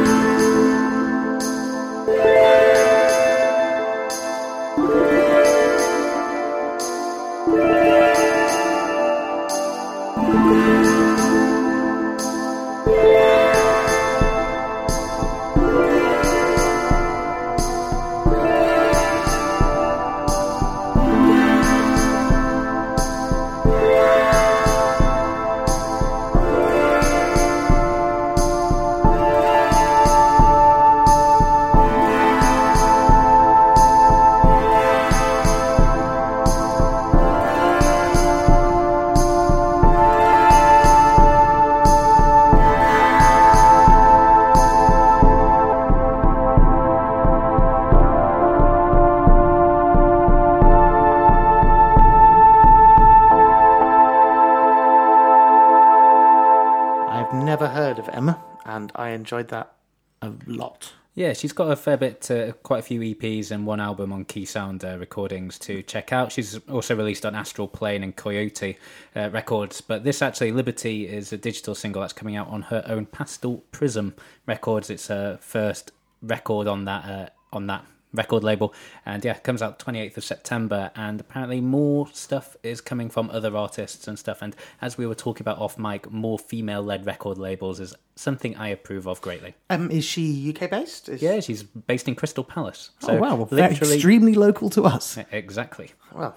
enjoyed 59.21 59.47
that 59.49 59.73
a 60.21 60.33
lot. 60.47 60.93
Yeah, 61.13 61.33
she's 61.33 61.51
got 61.51 61.69
a 61.69 61.75
fair 61.75 61.97
bit, 61.97 62.29
quite 62.63 62.79
a 62.79 62.81
few 62.81 63.01
EPs 63.01 63.51
and 63.51 63.65
one 63.65 63.81
album 63.81 64.13
on 64.13 64.23
Key 64.23 64.45
Sound 64.45 64.85
uh, 64.85 64.97
recordings 64.97 65.59
to 65.59 65.83
check 65.83 66.13
out. 66.13 66.31
She's 66.31 66.57
also 66.69 66.95
released 66.95 67.25
on 67.25 67.35
Astral 67.35 67.67
Plane 67.67 68.01
and 68.01 68.15
Coyote 68.15 68.77
uh, 69.13 69.29
Records, 69.29 69.81
but 69.81 70.05
this 70.05 70.21
actually, 70.21 70.53
Liberty, 70.53 71.07
is 71.07 71.33
a 71.33 71.37
digital 71.37 71.75
single 71.75 72.01
that's 72.01 72.13
coming 72.13 72.37
out 72.37 72.47
on 72.47 72.61
her 72.63 72.81
own 72.87 73.05
Pastel 73.05 73.57
Prism 73.73 74.15
Records. 74.47 74.89
It's 74.89 75.07
her 75.07 75.37
first 75.41 75.91
record 76.21 76.67
on 76.67 76.85
that 76.85 77.05
uh, 77.05 77.29
on 77.51 77.67
that 77.67 77.83
record 78.13 78.43
label, 78.43 78.73
and 79.05 79.23
yeah, 79.23 79.35
it 79.35 79.43
comes 79.43 79.61
out 79.61 79.79
28th 79.79 80.17
of 80.17 80.23
September. 80.23 80.91
And 80.95 81.19
apparently, 81.19 81.61
more 81.61 82.07
stuff 82.13 82.55
is 82.63 82.81
coming 82.81 83.09
from 83.09 83.29
other 83.29 83.55
artists 83.55 84.07
and 84.07 84.17
stuff. 84.17 84.41
And 84.41 84.55
as 84.81 84.97
we 84.97 85.05
were 85.07 85.15
talking 85.15 85.43
about 85.43 85.59
off 85.59 85.77
mic, 85.77 86.11
more 86.11 86.37
female-led 86.37 87.05
record 87.05 87.37
labels 87.37 87.79
is 87.79 87.95
something 88.15 88.55
I 88.55 88.69
approve 88.69 89.07
of 89.07 89.21
greatly. 89.21 89.55
Um, 89.69 89.89
is 89.91 90.05
she 90.05 90.53
UK 90.55 90.69
based? 90.69 91.09
Is... 91.09 91.21
Yeah, 91.21 91.39
she's 91.39 91.63
based 91.63 92.07
in 92.07 92.15
Crystal 92.15 92.43
Palace. 92.43 92.91
oh 93.03 93.15
wow, 93.15 93.35
well, 93.35 93.45
very 93.45 93.75
extremely 93.75 94.33
local 94.33 94.69
to 94.71 94.85
us. 94.85 95.17
Exactly. 95.31 95.91
Well, 96.13 96.35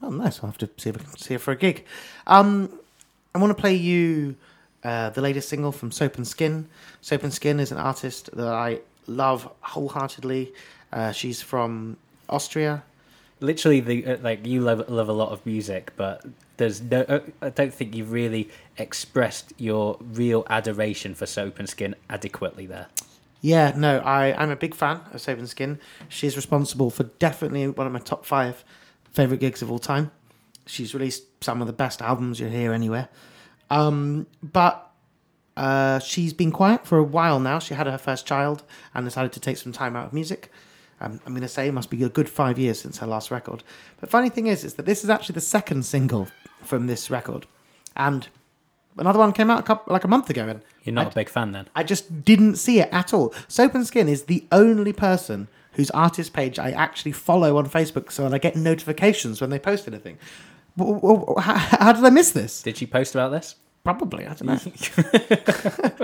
well, 0.00 0.10
nice. 0.10 0.42
I'll 0.42 0.50
have 0.50 0.58
to 0.58 0.70
see 0.76 0.90
if 0.90 0.96
I 0.96 0.98
can 1.00 1.16
see 1.16 1.34
her 1.34 1.38
for 1.38 1.52
a 1.52 1.56
gig. 1.56 1.84
Um, 2.26 2.78
I 3.34 3.38
want 3.38 3.56
to 3.56 3.60
play 3.60 3.74
you 3.74 4.36
uh, 4.82 5.10
the 5.10 5.20
latest 5.20 5.48
single 5.48 5.72
from 5.72 5.90
Soap 5.90 6.16
and 6.16 6.26
Skin. 6.26 6.68
Soap 7.00 7.24
and 7.24 7.34
Skin 7.34 7.60
is 7.60 7.72
an 7.72 7.78
artist 7.78 8.30
that 8.36 8.46
I 8.46 8.80
love 9.06 9.50
wholeheartedly. 9.60 10.52
Uh, 10.92 11.12
she's 11.12 11.42
from 11.42 11.96
Austria. 12.28 12.82
Literally, 13.40 13.80
the 13.80 14.06
uh, 14.06 14.16
like 14.22 14.46
you 14.46 14.60
love 14.60 14.88
love 14.88 15.08
a 15.08 15.12
lot 15.12 15.30
of 15.30 15.44
music, 15.44 15.92
but 15.96 16.24
there's 16.56 16.80
no. 16.80 17.02
Uh, 17.02 17.20
I 17.42 17.50
don't 17.50 17.72
think 17.72 17.94
you've 17.94 18.12
really 18.12 18.48
expressed 18.78 19.52
your 19.58 19.98
real 20.00 20.46
adoration 20.48 21.14
for 21.14 21.26
Soap 21.26 21.58
and 21.58 21.68
Skin 21.68 21.94
adequately 22.08 22.66
there. 22.66 22.86
Yeah, 23.42 23.74
no, 23.76 23.98
I, 23.98 24.34
I'm 24.42 24.50
a 24.50 24.56
big 24.56 24.74
fan 24.74 25.02
of 25.12 25.20
Soap 25.20 25.38
and 25.38 25.48
Skin. 25.48 25.78
She's 26.08 26.34
responsible 26.34 26.90
for 26.90 27.04
definitely 27.04 27.68
one 27.68 27.86
of 27.86 27.92
my 27.92 27.98
top 27.98 28.24
five 28.24 28.64
favourite 29.12 29.40
gigs 29.40 29.62
of 29.62 29.70
all 29.70 29.78
time. 29.78 30.10
She's 30.66 30.94
released 30.94 31.24
some 31.44 31.60
of 31.60 31.66
the 31.66 31.72
best 31.72 32.02
albums 32.02 32.40
you'll 32.40 32.50
hear 32.50 32.72
anywhere. 32.72 33.08
Um, 33.70 34.26
but 34.42 34.90
uh, 35.56 35.98
she's 36.00 36.32
been 36.32 36.50
quiet 36.50 36.86
for 36.86 36.98
a 36.98 37.04
while 37.04 37.38
now. 37.38 37.58
She 37.58 37.74
had 37.74 37.86
her 37.86 37.98
first 37.98 38.26
child 38.26 38.62
and 38.94 39.06
decided 39.06 39.32
to 39.32 39.40
take 39.40 39.58
some 39.58 39.72
time 39.72 39.94
out 39.96 40.06
of 40.06 40.12
music. 40.12 40.50
Um, 41.00 41.20
I'm 41.26 41.32
going 41.32 41.42
to 41.42 41.48
say 41.48 41.68
it 41.68 41.72
must 41.72 41.90
be 41.90 42.02
a 42.04 42.08
good 42.08 42.28
five 42.28 42.58
years 42.58 42.80
since 42.80 42.98
her 42.98 43.06
last 43.06 43.30
record. 43.30 43.62
But 44.00 44.08
funny 44.10 44.30
thing 44.30 44.46
is, 44.46 44.64
is 44.64 44.74
that 44.74 44.86
this 44.86 45.04
is 45.04 45.10
actually 45.10 45.34
the 45.34 45.40
second 45.42 45.84
single 45.84 46.28
from 46.62 46.86
this 46.86 47.10
record, 47.10 47.46
and 47.94 48.26
another 48.96 49.18
one 49.18 49.32
came 49.32 49.50
out 49.50 49.60
a 49.60 49.62
couple, 49.62 49.92
like 49.92 50.04
a 50.04 50.08
month 50.08 50.30
ago, 50.30 50.48
and 50.48 50.62
You're 50.84 50.94
not 50.94 51.08
I- 51.08 51.10
a 51.10 51.14
big 51.14 51.28
fan 51.28 51.52
then. 51.52 51.68
I 51.74 51.82
just 51.82 52.24
didn't 52.24 52.56
see 52.56 52.80
it 52.80 52.88
at 52.92 53.12
all. 53.12 53.34
Soap 53.46 53.74
and 53.74 53.86
Skin 53.86 54.08
is 54.08 54.22
the 54.24 54.46
only 54.50 54.92
person 54.94 55.48
whose 55.72 55.90
artist 55.90 56.32
page 56.32 56.58
I 56.58 56.70
actually 56.70 57.12
follow 57.12 57.58
on 57.58 57.68
Facebook, 57.68 58.10
so 58.10 58.22
that 58.22 58.32
I 58.34 58.38
get 58.38 58.56
notifications 58.56 59.42
when 59.42 59.50
they 59.50 59.58
post 59.58 59.86
anything. 59.86 60.16
How, 60.78 61.34
how 61.54 61.92
did 61.92 62.04
I 62.04 62.10
miss 62.10 62.32
this? 62.32 62.62
Did 62.62 62.78
she 62.78 62.86
post 62.86 63.14
about 63.14 63.32
this? 63.32 63.56
Probably, 63.84 64.26
I 64.26 64.32
don't 64.34 64.46
know. 64.46 64.58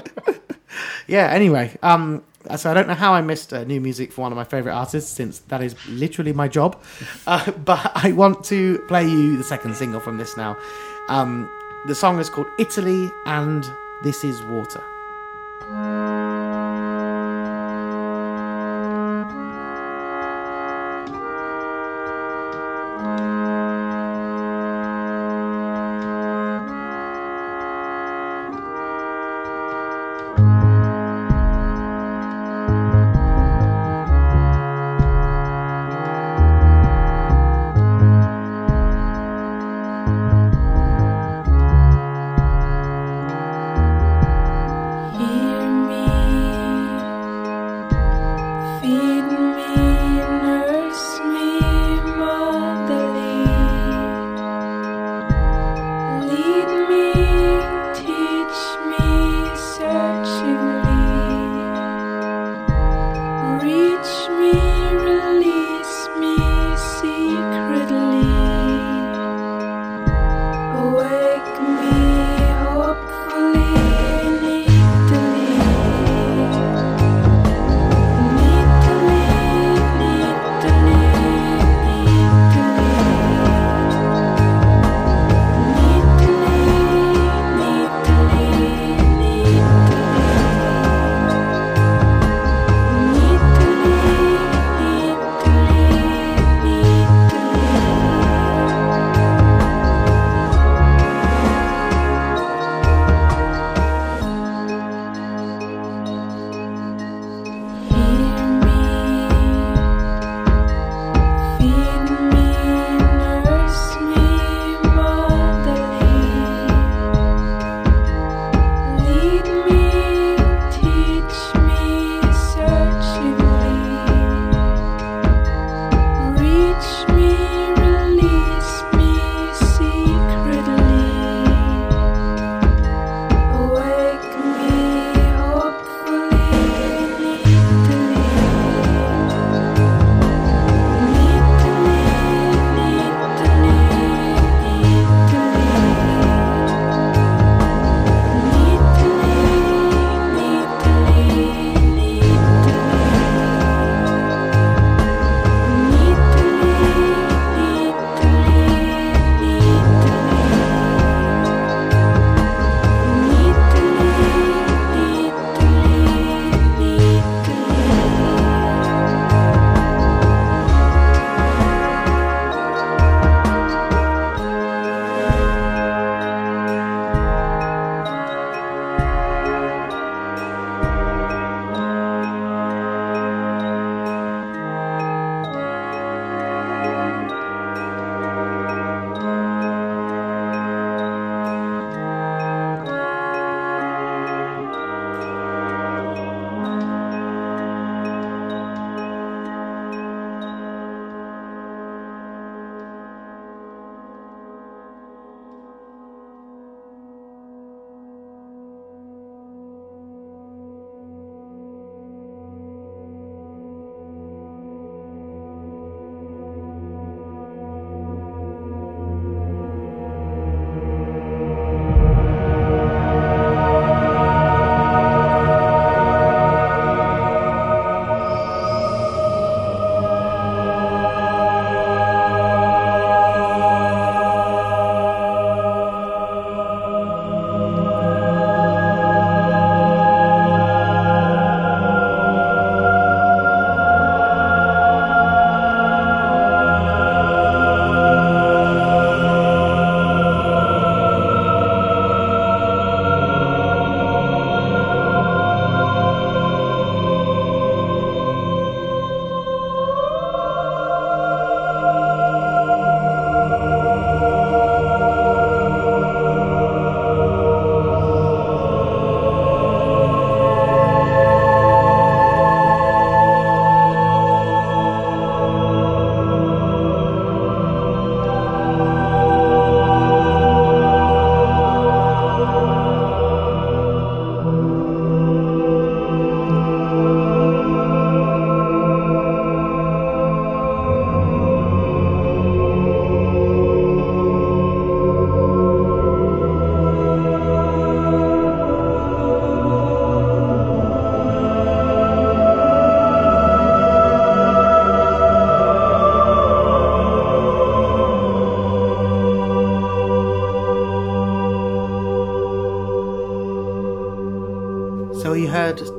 yeah. 1.06 1.28
Anyway, 1.30 1.76
um, 1.82 2.22
so 2.56 2.70
I 2.70 2.74
don't 2.74 2.88
know 2.88 2.94
how 2.94 3.14
I 3.14 3.20
missed 3.20 3.52
uh, 3.52 3.64
new 3.64 3.80
music 3.80 4.12
for 4.12 4.22
one 4.22 4.32
of 4.32 4.36
my 4.36 4.44
favorite 4.44 4.74
artists, 4.74 5.10
since 5.10 5.40
that 5.48 5.62
is 5.62 5.74
literally 5.88 6.32
my 6.32 6.48
job. 6.48 6.80
Uh, 7.24 7.52
but 7.52 7.92
I 7.94 8.10
want 8.12 8.44
to 8.46 8.78
play 8.88 9.06
you 9.06 9.36
the 9.36 9.44
second 9.44 9.76
single 9.76 10.00
from 10.00 10.18
this 10.18 10.36
now. 10.36 10.56
Um, 11.08 11.48
the 11.86 11.94
song 11.94 12.18
is 12.18 12.28
called 12.28 12.48
Italy, 12.58 13.10
and 13.26 13.64
this 14.02 14.24
is 14.24 14.42
Water. 14.42 16.21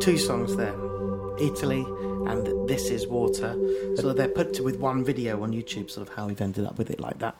Two 0.03 0.17
songs 0.17 0.57
there 0.57 0.75
Italy 1.39 1.85
and 2.27 2.67
This 2.67 2.89
Is 2.89 3.07
Water. 3.07 3.55
So 3.95 4.11
they're 4.11 4.27
put 4.27 4.53
to, 4.55 4.61
with 4.61 4.77
one 4.77 5.01
video 5.01 5.41
on 5.41 5.53
YouTube, 5.53 5.89
sort 5.89 6.09
of 6.09 6.13
how 6.13 6.27
we've 6.27 6.41
ended 6.41 6.65
up 6.65 6.77
with 6.77 6.89
it 6.91 6.99
like 6.99 7.19
that. 7.19 7.37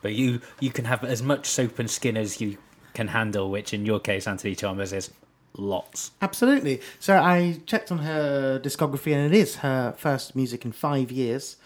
But 0.00 0.14
you 0.14 0.40
you 0.60 0.70
can 0.70 0.84
have 0.84 1.02
as 1.02 1.20
much 1.20 1.46
soap 1.46 1.80
and 1.80 1.90
skin 1.90 2.16
as 2.16 2.40
you 2.40 2.58
can 2.94 3.08
handle, 3.08 3.50
which 3.50 3.74
in 3.74 3.84
your 3.84 3.98
case, 3.98 4.28
Anthony 4.28 4.54
Chalmers, 4.54 4.92
is 4.92 5.10
lots. 5.54 6.12
Absolutely. 6.22 6.80
So 7.00 7.18
I 7.18 7.58
checked 7.66 7.90
on 7.90 7.98
her 7.98 8.60
discography, 8.60 9.12
and 9.12 9.34
it 9.34 9.36
is 9.36 9.56
her 9.56 9.92
first 9.98 10.36
music 10.36 10.64
in 10.64 10.70
five 10.70 11.10
years. 11.10 11.56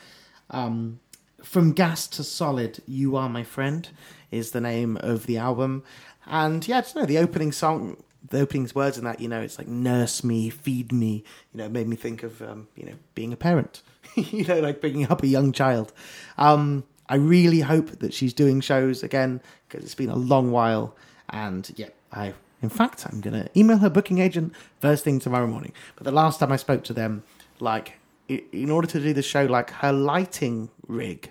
Um, 0.49 1.01
From 1.43 1.73
Gas 1.73 2.07
to 2.07 2.25
Solid, 2.25 2.83
You 2.87 3.17
Are 3.17 3.29
My 3.29 3.43
Friend 3.43 3.87
is 4.31 4.53
the 4.53 4.63
name 4.63 4.97
of 5.03 5.27
the 5.27 5.37
album. 5.37 5.83
And 6.25 6.67
yeah, 6.67 6.79
I 6.79 6.81
just 6.81 6.97
know 6.97 7.05
the 7.05 7.19
opening 7.19 7.53
song, 7.53 7.99
the 8.31 8.41
opening 8.41 8.71
words 8.75 8.99
in 8.99 9.05
that, 9.05 9.21
you 9.21 9.29
know, 9.29 9.41
it's 9.41 9.59
like 9.59 9.69
nurse 9.69 10.25
me, 10.25 10.51
feed 10.51 10.93
me, 10.93 11.25
you 11.53 11.59
know, 11.59 11.69
made 11.69 11.87
me 11.87 11.97
think 11.97 12.23
of, 12.23 12.41
um, 12.43 12.69
you 12.75 12.87
know, 12.87 12.95
being 13.15 13.33
a 13.33 13.37
parent, 13.37 13.83
you 14.15 14.45
know, 14.45 14.61
like 14.61 14.81
bringing 14.81 15.11
up 15.11 15.23
a 15.23 15.27
young 15.27 15.53
child. 15.53 15.93
Um, 16.39 16.85
I 17.09 17.17
really 17.17 17.61
hope 17.61 17.99
that 17.99 18.15
she's 18.15 18.33
doing 18.33 18.61
shows 18.61 19.03
again 19.03 19.43
because 19.69 19.85
it's 19.85 19.95
been 19.95 20.11
a 20.11 20.17
long 20.17 20.51
while. 20.51 20.97
And 21.29 21.71
yeah, 21.77 21.89
I, 22.13 22.33
in 22.63 22.71
fact, 22.71 23.07
I'm 23.07 23.21
going 23.21 23.45
to 23.45 23.59
email 23.59 23.79
her 23.79 23.91
booking 23.91 24.19
agent 24.19 24.55
first 24.81 25.05
thing 25.05 25.21
tomorrow 25.21 25.47
morning. 25.47 25.73
But 25.97 26.05
the 26.05 26.13
last 26.13 26.41
time 26.41 26.51
I 26.51 26.57
spoke 26.57 26.85
to 26.85 26.95
them, 26.95 27.25
like, 27.61 27.99
in 28.29 28.71
order 28.71 28.87
to 28.89 29.01
do 29.01 29.13
the 29.13 29.23
show, 29.23 29.45
like 29.45 29.71
her 29.71 29.93
lighting 29.93 30.71
rig 30.87 31.31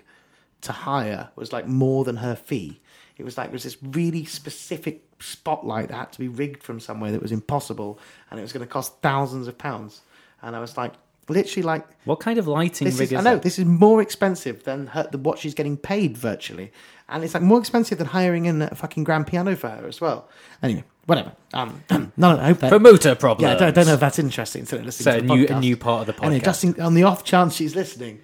to 0.60 0.72
hire 0.72 1.30
was 1.36 1.52
like 1.52 1.66
more 1.66 2.04
than 2.04 2.16
her 2.16 2.36
fee. 2.36 2.80
It 3.16 3.24
was 3.24 3.36
like 3.38 3.48
there 3.48 3.52
was 3.54 3.62
this 3.64 3.76
really 3.82 4.24
specific 4.24 5.04
spotlight 5.20 5.88
that 5.88 5.94
had 5.96 6.12
to 6.12 6.18
be 6.18 6.28
rigged 6.28 6.62
from 6.62 6.80
somewhere 6.80 7.12
that 7.12 7.22
was 7.22 7.32
impossible, 7.32 7.98
and 8.30 8.40
it 8.40 8.42
was 8.42 8.52
going 8.52 8.66
to 8.66 8.72
cost 8.72 9.00
thousands 9.02 9.46
of 9.48 9.56
pounds. 9.56 10.00
And 10.42 10.56
I 10.56 10.60
was 10.60 10.76
like, 10.76 10.92
literally, 11.28 11.62
like 11.62 11.86
What 12.04 12.20
kind 12.20 12.38
of 12.38 12.46
lighting 12.48 12.86
rig 12.86 12.94
is, 12.94 13.00
is 13.00 13.12
I 13.12 13.16
know 13.22 13.34
that? 13.34 13.42
this 13.42 13.58
is 13.58 13.64
more 13.64 14.02
expensive 14.02 14.64
than 14.64 14.88
her, 14.88 15.08
the, 15.10 15.18
what 15.18 15.38
she's 15.38 15.54
getting 15.54 15.76
paid 15.76 16.16
virtually, 16.18 16.72
and 17.08 17.22
it's 17.22 17.34
like 17.34 17.42
more 17.42 17.60
expensive 17.60 17.98
than 17.98 18.08
hiring 18.08 18.46
in 18.46 18.62
a 18.62 18.74
fucking 18.74 19.04
grand 19.04 19.26
piano 19.28 19.54
for 19.54 19.68
her 19.68 19.86
as 19.86 20.00
well. 20.00 20.28
Anyway, 20.62 20.82
whatever. 21.06 21.32
Um, 21.52 21.84
no, 22.16 22.36
I 22.36 22.46
hope 22.48 22.58
that. 22.58 22.68
For 22.70 22.80
motor 22.80 23.14
problems. 23.14 23.48
yeah, 23.48 23.54
I 23.54 23.58
don't, 23.58 23.68
I 23.68 23.70
don't 23.70 23.86
know 23.86 23.94
if 23.94 24.00
that's 24.00 24.18
interesting. 24.18 24.66
So, 24.66 24.76
listening 24.78 25.04
So 25.04 25.18
to 25.20 25.32
a 25.32 25.36
new, 25.36 25.46
a 25.48 25.60
new 25.60 25.76
part 25.76 26.08
of 26.08 26.16
the 26.16 26.22
Anyway, 26.24 26.40
podcast. 26.40 26.44
just 26.44 26.64
in, 26.64 26.80
on 26.80 26.94
the 26.94 27.04
off 27.04 27.22
chance 27.22 27.54
she's 27.54 27.76
listening, 27.76 28.20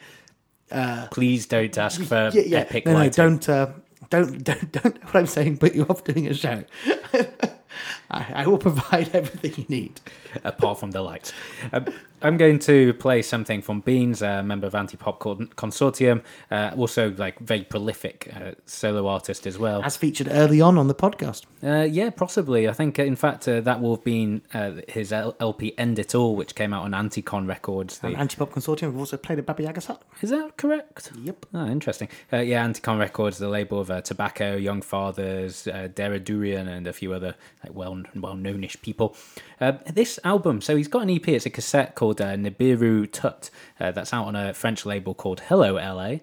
uh, 0.72 1.06
Please 1.10 1.46
don't 1.46 1.76
ask 1.78 2.02
for 2.02 2.30
yeah, 2.34 2.42
yeah. 2.42 2.58
epic 2.58 2.86
no, 2.86 2.92
no, 2.92 2.98
lighting. 2.98 3.12
don't, 3.24 3.48
uh, 3.48 3.68
don't, 4.10 4.44
don't, 4.44 4.72
don't. 4.72 5.04
What 5.04 5.16
I'm 5.16 5.26
saying, 5.26 5.58
put 5.58 5.74
you 5.74 5.86
off 5.88 6.04
doing 6.04 6.26
a 6.26 6.34
show. 6.34 6.64
I, 8.10 8.32
I 8.42 8.46
will 8.46 8.58
provide 8.68 9.10
everything 9.14 9.52
you 9.56 9.64
need. 9.68 10.00
apart 10.44 10.78
from 10.78 10.90
the 10.92 11.02
lights. 11.02 11.32
Um, 11.72 11.86
I'm 12.22 12.36
going 12.36 12.58
to 12.60 12.92
play 12.94 13.22
something 13.22 13.62
from 13.62 13.80
Beans, 13.80 14.20
a 14.20 14.42
member 14.42 14.66
of 14.66 14.74
Anti 14.74 14.98
Pop 14.98 15.20
Consortium, 15.20 16.22
uh, 16.50 16.70
also 16.76 17.12
like 17.12 17.38
very 17.38 17.62
prolific 17.64 18.30
uh, 18.36 18.52
solo 18.66 19.06
artist 19.06 19.46
as 19.46 19.58
well. 19.58 19.82
As 19.82 19.96
featured 19.96 20.28
early 20.30 20.60
on 20.60 20.76
on 20.76 20.86
the 20.88 20.94
podcast. 20.94 21.46
Uh, 21.64 21.84
yeah, 21.84 22.10
possibly. 22.10 22.68
I 22.68 22.72
think, 22.74 22.98
uh, 22.98 23.04
in 23.04 23.16
fact, 23.16 23.48
uh, 23.48 23.62
that 23.62 23.80
will 23.80 23.96
have 23.96 24.04
been 24.04 24.42
uh, 24.52 24.72
his 24.88 25.12
LP 25.12 25.72
End 25.78 25.98
It 25.98 26.14
All, 26.14 26.36
which 26.36 26.54
came 26.54 26.74
out 26.74 26.84
on 26.84 26.92
Anticon 26.92 27.48
Records. 27.48 27.98
The- 28.00 28.08
And 28.08 28.16
Anti-Pop 28.18 28.50
Consortium 28.52 28.82
have 28.82 28.98
also 28.98 29.16
played 29.16 29.38
at 29.38 29.46
Baba 29.46 29.62
Yaga's 29.62 29.86
Hut. 29.86 30.02
Is 30.20 30.28
that 30.30 30.58
correct? 30.58 31.12
Yep. 31.22 31.46
Oh, 31.54 31.66
interesting. 31.66 32.08
Uh, 32.30 32.38
yeah, 32.38 32.66
Anticon 32.66 32.98
Records, 32.98 33.38
the 33.38 33.48
label 33.48 33.80
of 33.80 33.90
uh, 33.90 34.02
Tobacco, 34.02 34.56
Young 34.56 34.82
Fathers, 34.82 35.66
uh, 35.68 35.88
Dara 35.94 36.18
Durian, 36.20 36.68
and 36.68 36.86
a 36.86 36.92
few 36.92 37.14
other 37.14 37.34
like 37.64 37.74
well 37.74 37.94
well 38.14 38.34
knownish 38.34 38.80
people. 38.82 39.16
Uh, 39.60 39.72
this 39.92 40.18
album, 40.24 40.60
so 40.60 40.76
he's 40.76 40.88
got 40.88 41.02
an 41.02 41.10
EP. 41.10 41.26
It's 41.28 41.46
a 41.46 41.50
cassette 41.50 41.94
called 41.94 42.20
uh, 42.20 42.36
Nibiru 42.36 43.10
Tut. 43.10 43.50
Uh, 43.78 43.90
that's 43.90 44.12
out 44.12 44.26
on 44.26 44.36
a 44.36 44.54
French 44.54 44.86
label 44.86 45.14
called 45.14 45.40
Hello 45.40 45.74
LA, 45.74 46.16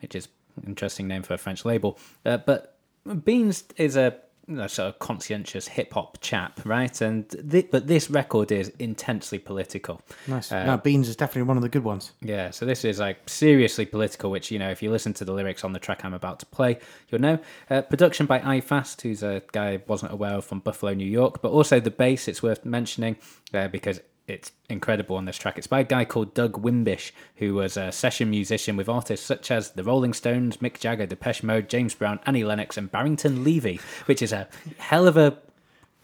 which 0.00 0.14
is 0.14 0.28
an 0.56 0.64
interesting 0.68 1.08
name 1.08 1.22
for 1.22 1.34
a 1.34 1.38
French 1.38 1.64
label. 1.64 1.98
Uh, 2.24 2.38
but 2.38 2.76
Beans 3.24 3.64
is 3.76 3.96
a 3.96 4.16
know, 4.46 4.66
sort 4.66 4.88
of 4.88 4.98
conscientious 4.98 5.68
hip 5.68 5.92
hop 5.94 6.18
chap, 6.20 6.60
right? 6.64 7.00
And 7.00 7.28
thi- 7.28 7.68
but 7.70 7.86
this 7.86 8.10
record 8.10 8.52
is 8.52 8.70
intensely 8.78 9.38
political. 9.38 10.00
Nice. 10.26 10.52
Uh, 10.52 10.64
no, 10.64 10.76
Beans 10.76 11.08
is 11.08 11.16
definitely 11.16 11.48
one 11.48 11.56
of 11.56 11.62
the 11.62 11.68
good 11.68 11.84
ones. 11.84 12.12
Yeah, 12.20 12.50
so 12.50 12.66
this 12.66 12.84
is 12.84 12.98
like 12.98 13.28
seriously 13.28 13.86
political, 13.86 14.30
which, 14.30 14.50
you 14.50 14.58
know, 14.58 14.70
if 14.70 14.82
you 14.82 14.90
listen 14.90 15.14
to 15.14 15.24
the 15.24 15.32
lyrics 15.32 15.64
on 15.64 15.72
the 15.72 15.78
track 15.78 16.04
I'm 16.04 16.14
about 16.14 16.40
to 16.40 16.46
play, 16.46 16.78
you'll 17.08 17.20
know. 17.20 17.38
Uh, 17.70 17.82
production 17.82 18.26
by 18.26 18.40
iFast, 18.40 19.00
who's 19.02 19.22
a 19.22 19.42
guy 19.52 19.72
I 19.72 19.82
wasn't 19.86 20.12
aware 20.12 20.34
of 20.34 20.44
from 20.44 20.60
Buffalo, 20.60 20.92
New 20.94 21.06
York, 21.10 21.40
but 21.40 21.50
also 21.50 21.80
the 21.80 21.90
bass, 21.90 22.28
it's 22.28 22.42
worth 22.42 22.64
mentioning 22.64 23.16
uh, 23.52 23.68
because 23.68 24.00
it's 24.26 24.52
incredible 24.70 25.16
on 25.16 25.26
this 25.26 25.36
track. 25.36 25.58
It's 25.58 25.66
by 25.66 25.80
a 25.80 25.84
guy 25.84 26.04
called 26.04 26.32
Doug 26.34 26.62
Wimbish, 26.62 27.12
who 27.36 27.54
was 27.54 27.76
a 27.76 27.92
session 27.92 28.30
musician 28.30 28.76
with 28.76 28.88
artists 28.88 29.26
such 29.26 29.50
as 29.50 29.72
the 29.72 29.84
Rolling 29.84 30.14
Stones, 30.14 30.58
Mick 30.58 30.78
Jagger, 30.78 31.06
Depeche 31.06 31.42
Mode, 31.42 31.68
James 31.68 31.94
Brown, 31.94 32.18
Annie 32.24 32.44
Lennox, 32.44 32.76
and 32.76 32.90
Barrington 32.90 33.44
Levy, 33.44 33.80
which 34.06 34.22
is 34.22 34.32
a 34.32 34.48
hell 34.78 35.06
of 35.06 35.16
a 35.16 35.36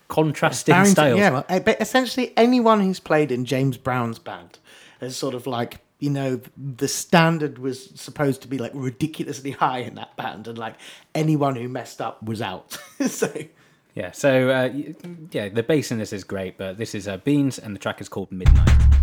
contrasting 0.08 0.72
Barrington- 0.72 0.92
style. 0.92 1.16
Yeah, 1.16 1.30
well, 1.30 1.46
uh, 1.48 1.60
but 1.60 1.80
essentially 1.80 2.32
anyone 2.36 2.80
who's 2.80 3.00
played 3.00 3.32
in 3.32 3.44
James 3.46 3.76
Brown's 3.78 4.18
band 4.18 4.58
is 5.00 5.16
sort 5.16 5.34
of 5.34 5.46
like 5.46 5.78
you 5.98 6.10
know 6.10 6.40
the 6.56 6.88
standard 6.88 7.58
was 7.58 7.90
supposed 7.94 8.42
to 8.42 8.48
be 8.48 8.58
like 8.58 8.72
ridiculously 8.74 9.52
high 9.52 9.78
in 9.78 9.94
that 9.94 10.14
band, 10.16 10.46
and 10.46 10.58
like 10.58 10.74
anyone 11.14 11.56
who 11.56 11.68
messed 11.68 12.02
up 12.02 12.22
was 12.22 12.42
out. 12.42 12.76
so 13.06 13.32
Yeah, 14.00 14.12
so 14.12 14.48
uh, 14.48 14.72
yeah, 15.30 15.50
the 15.50 15.62
bass 15.62 15.92
in 15.92 15.98
this 15.98 16.14
is 16.14 16.24
great, 16.24 16.56
but 16.56 16.78
this 16.78 16.94
is 16.94 17.06
uh, 17.06 17.18
Beans, 17.18 17.58
and 17.58 17.74
the 17.74 17.78
track 17.78 18.00
is 18.00 18.08
called 18.08 18.32
Midnight. 18.32 18.99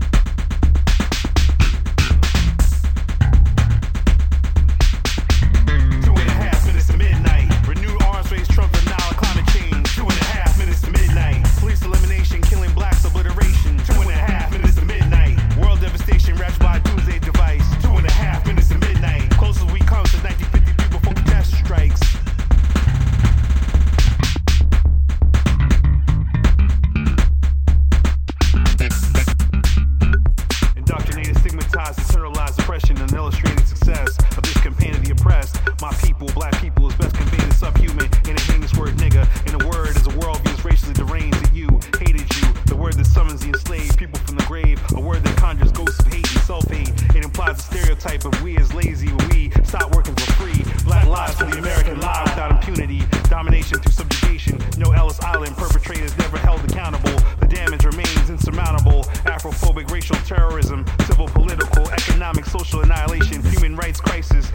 Afrophobic 59.48 59.90
racial 59.92 60.18
terrorism, 60.26 60.86
civil, 61.06 61.26
political, 61.28 61.88
economic, 61.92 62.44
social 62.44 62.82
annihilation, 62.82 63.42
human 63.44 63.78
rights 63.78 64.02
crisis. 64.02 64.46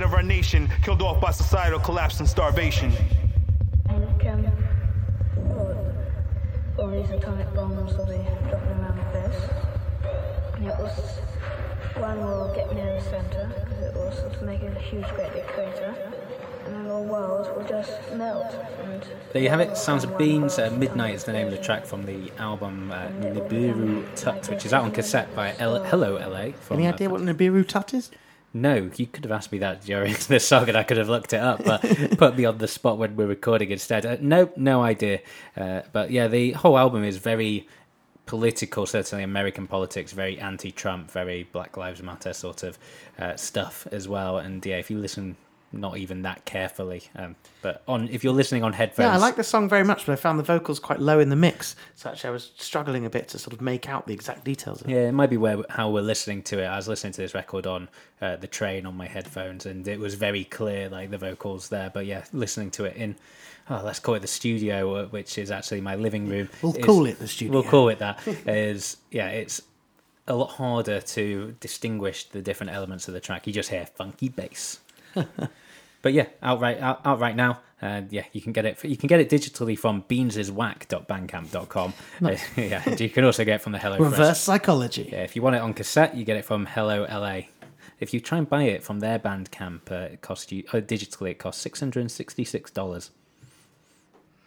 90% 0.00 0.04
of 0.04 0.14
our 0.14 0.22
nation 0.22 0.68
killed 0.82 1.02
off 1.02 1.20
by 1.20 1.30
societal 1.30 1.78
collapse 1.78 2.20
and 2.20 2.28
starvation. 2.28 2.92
And 3.88 4.04
all, 5.52 5.76
all 6.78 6.88
these 6.88 7.10
atomic 7.10 7.52
bombs 7.54 7.94
will 7.96 8.06
be 8.06 8.22
dropping 8.48 8.68
around 8.70 8.96
like 8.98 9.12
this. 9.12 9.50
And 10.54 10.66
it 10.66 10.74
was 10.78 11.18
one 11.96 12.18
will 12.20 12.52
get 12.54 12.74
near 12.74 12.94
the 12.94 13.00
centre 13.00 13.50
because 13.64 13.82
it 13.84 13.94
will 13.94 14.12
sort 14.12 14.34
of 14.36 14.42
make 14.42 14.62
a 14.62 14.70
huge, 14.80 15.06
great 15.08 15.32
big 15.34 15.46
crater, 15.48 15.94
and 16.64 16.74
then 16.74 16.88
the 16.88 16.98
world 16.98 17.54
will 17.56 17.66
just 17.66 17.92
melt. 18.14 18.54
There 19.32 19.42
you 19.42 19.48
have 19.50 19.60
it. 19.60 19.76
Sounds 19.76 20.04
of 20.04 20.16
Beans. 20.16 20.58
Uh, 20.58 20.70
Midnight 20.70 21.14
is 21.14 21.24
the 21.24 21.32
name 21.32 21.46
of 21.46 21.52
the 21.52 21.58
track 21.62 21.84
from 21.84 22.04
the 22.06 22.30
album 22.38 22.90
uh, 22.90 23.08
Nibiru 23.20 24.04
Tut, 24.16 24.48
which 24.48 24.64
is 24.64 24.72
out 24.72 24.84
on 24.84 24.92
cassette 24.92 25.34
by 25.34 25.54
L- 25.58 25.82
Hello 25.84 26.14
LA. 26.16 26.52
From, 26.52 26.78
Any 26.78 26.86
uh, 26.86 26.92
idea 26.92 27.10
what 27.10 27.20
Nibiru 27.20 27.66
Tut 27.66 27.92
is? 27.94 28.10
No, 28.52 28.90
you 28.96 29.06
could 29.06 29.24
have 29.24 29.32
asked 29.32 29.52
me 29.52 29.58
that 29.58 29.82
during 29.82 30.14
the 30.28 30.40
song 30.40 30.68
and 30.68 30.76
I 30.76 30.82
could 30.82 30.96
have 30.96 31.08
looked 31.08 31.32
it 31.32 31.40
up, 31.40 31.64
but 31.64 31.80
put 32.18 32.36
me 32.36 32.44
on 32.44 32.58
the 32.58 32.68
spot 32.68 32.98
when 32.98 33.14
we're 33.16 33.26
recording 33.26 33.70
instead. 33.70 34.04
Uh, 34.04 34.16
no, 34.20 34.50
no 34.56 34.82
idea. 34.82 35.20
Uh, 35.56 35.82
but 35.92 36.10
yeah, 36.10 36.26
the 36.26 36.52
whole 36.52 36.76
album 36.76 37.04
is 37.04 37.16
very 37.16 37.68
political, 38.26 38.86
certainly 38.86 39.22
American 39.24 39.66
politics, 39.66 40.12
very 40.12 40.38
anti 40.38 40.72
Trump, 40.72 41.10
very 41.10 41.44
Black 41.44 41.76
Lives 41.76 42.02
Matter 42.02 42.32
sort 42.32 42.62
of 42.62 42.78
uh, 43.18 43.36
stuff 43.36 43.86
as 43.92 44.08
well. 44.08 44.38
And 44.38 44.64
yeah, 44.66 44.76
if 44.76 44.90
you 44.90 44.98
listen 44.98 45.36
not 45.72 45.98
even 45.98 46.22
that 46.22 46.44
carefully, 46.44 47.04
um, 47.14 47.36
but 47.62 47.82
on 47.86 48.08
if 48.08 48.24
you're 48.24 48.32
listening 48.32 48.64
on 48.64 48.72
headphones. 48.72 49.06
Yeah, 49.06 49.14
I 49.14 49.18
like 49.18 49.36
the 49.36 49.44
song 49.44 49.68
very 49.68 49.84
much, 49.84 50.06
but 50.06 50.12
I 50.12 50.16
found 50.16 50.38
the 50.38 50.42
vocals 50.42 50.80
quite 50.80 51.00
low 51.00 51.20
in 51.20 51.28
the 51.28 51.36
mix. 51.36 51.76
So 51.94 52.10
actually, 52.10 52.28
I 52.28 52.32
was 52.32 52.50
struggling 52.56 53.06
a 53.06 53.10
bit 53.10 53.28
to 53.28 53.38
sort 53.38 53.52
of 53.52 53.60
make 53.60 53.88
out 53.88 54.06
the 54.06 54.12
exact 54.12 54.44
details. 54.44 54.80
Of 54.80 54.88
it. 54.88 54.94
Yeah, 54.94 55.08
it 55.08 55.12
might 55.12 55.30
be 55.30 55.36
where 55.36 55.62
how 55.70 55.90
we're 55.90 56.00
listening 56.00 56.42
to 56.44 56.60
it. 56.60 56.66
I 56.66 56.76
was 56.76 56.88
listening 56.88 57.12
to 57.14 57.22
this 57.22 57.34
record 57.34 57.66
on 57.66 57.88
uh, 58.20 58.36
the 58.36 58.48
train 58.48 58.84
on 58.86 58.96
my 58.96 59.06
headphones, 59.06 59.66
and 59.66 59.86
it 59.86 59.98
was 59.98 60.14
very 60.14 60.44
clear, 60.44 60.88
like 60.88 61.10
the 61.10 61.18
vocals 61.18 61.68
there. 61.68 61.90
But 61.92 62.06
yeah, 62.06 62.24
listening 62.32 62.72
to 62.72 62.84
it 62.84 62.96
in, 62.96 63.14
oh, 63.68 63.82
let's 63.84 64.00
call 64.00 64.14
it 64.14 64.20
the 64.20 64.28
studio, 64.28 64.94
uh, 64.94 65.06
which 65.06 65.38
is 65.38 65.50
actually 65.50 65.80
my 65.80 65.94
living 65.94 66.28
room. 66.28 66.48
We'll 66.62 66.76
is- 66.76 66.84
call 66.84 67.06
it 67.06 67.18
the 67.18 67.28
studio. 67.28 67.52
We'll 67.52 67.70
call 67.70 67.88
it 67.90 68.00
that. 68.00 68.26
is 68.46 68.96
yeah, 69.10 69.28
it's 69.28 69.62
a 70.26 70.34
lot 70.34 70.50
harder 70.50 71.00
to 71.00 71.56
distinguish 71.60 72.24
the 72.24 72.42
different 72.42 72.72
elements 72.72 73.08
of 73.08 73.14
the 73.14 73.20
track. 73.20 73.46
You 73.46 73.52
just 73.52 73.70
hear 73.70 73.86
funky 73.86 74.28
bass. 74.28 74.80
But 76.02 76.12
yeah, 76.12 76.26
outright 76.42 76.80
out, 76.80 77.00
out 77.04 77.20
right 77.20 77.36
now. 77.36 77.60
And 77.82 78.12
yeah, 78.12 78.24
you 78.32 78.42
can 78.42 78.52
get 78.52 78.66
it. 78.66 78.82
You 78.84 78.96
can 78.96 79.06
get 79.06 79.20
it 79.20 79.30
digitally 79.30 79.78
from 79.78 80.02
beansiswhack.bandcamp.com. 80.02 81.94
Uh, 82.22 82.36
yeah, 82.56 82.82
and 82.84 83.00
you 83.00 83.08
can 83.08 83.24
also 83.24 83.44
get 83.44 83.56
it 83.56 83.62
from 83.62 83.72
the 83.72 83.78
Hello 83.78 83.96
Fresh. 83.96 84.10
Reverse 84.10 84.40
psychology. 84.40 85.08
Yeah, 85.12 85.22
if 85.22 85.34
you 85.34 85.42
want 85.42 85.56
it 85.56 85.62
on 85.62 85.72
cassette, 85.72 86.14
you 86.14 86.24
get 86.24 86.36
it 86.36 86.44
from 86.44 86.66
Hello 86.66 87.06
LA. 87.08 87.42
If 87.98 88.12
you 88.12 88.20
try 88.20 88.38
and 88.38 88.48
buy 88.48 88.64
it 88.64 88.82
from 88.82 89.00
their 89.00 89.18
Bandcamp, 89.18 89.90
uh, 89.90 90.12
it 90.12 90.20
costs 90.20 90.52
you 90.52 90.64
uh, 90.72 90.78
digitally. 90.78 91.30
It 91.30 91.38
costs 91.38 91.62
six 91.62 91.80
hundred 91.80 92.00
and 92.00 92.10
sixty-six 92.10 92.70
dollars. 92.70 93.10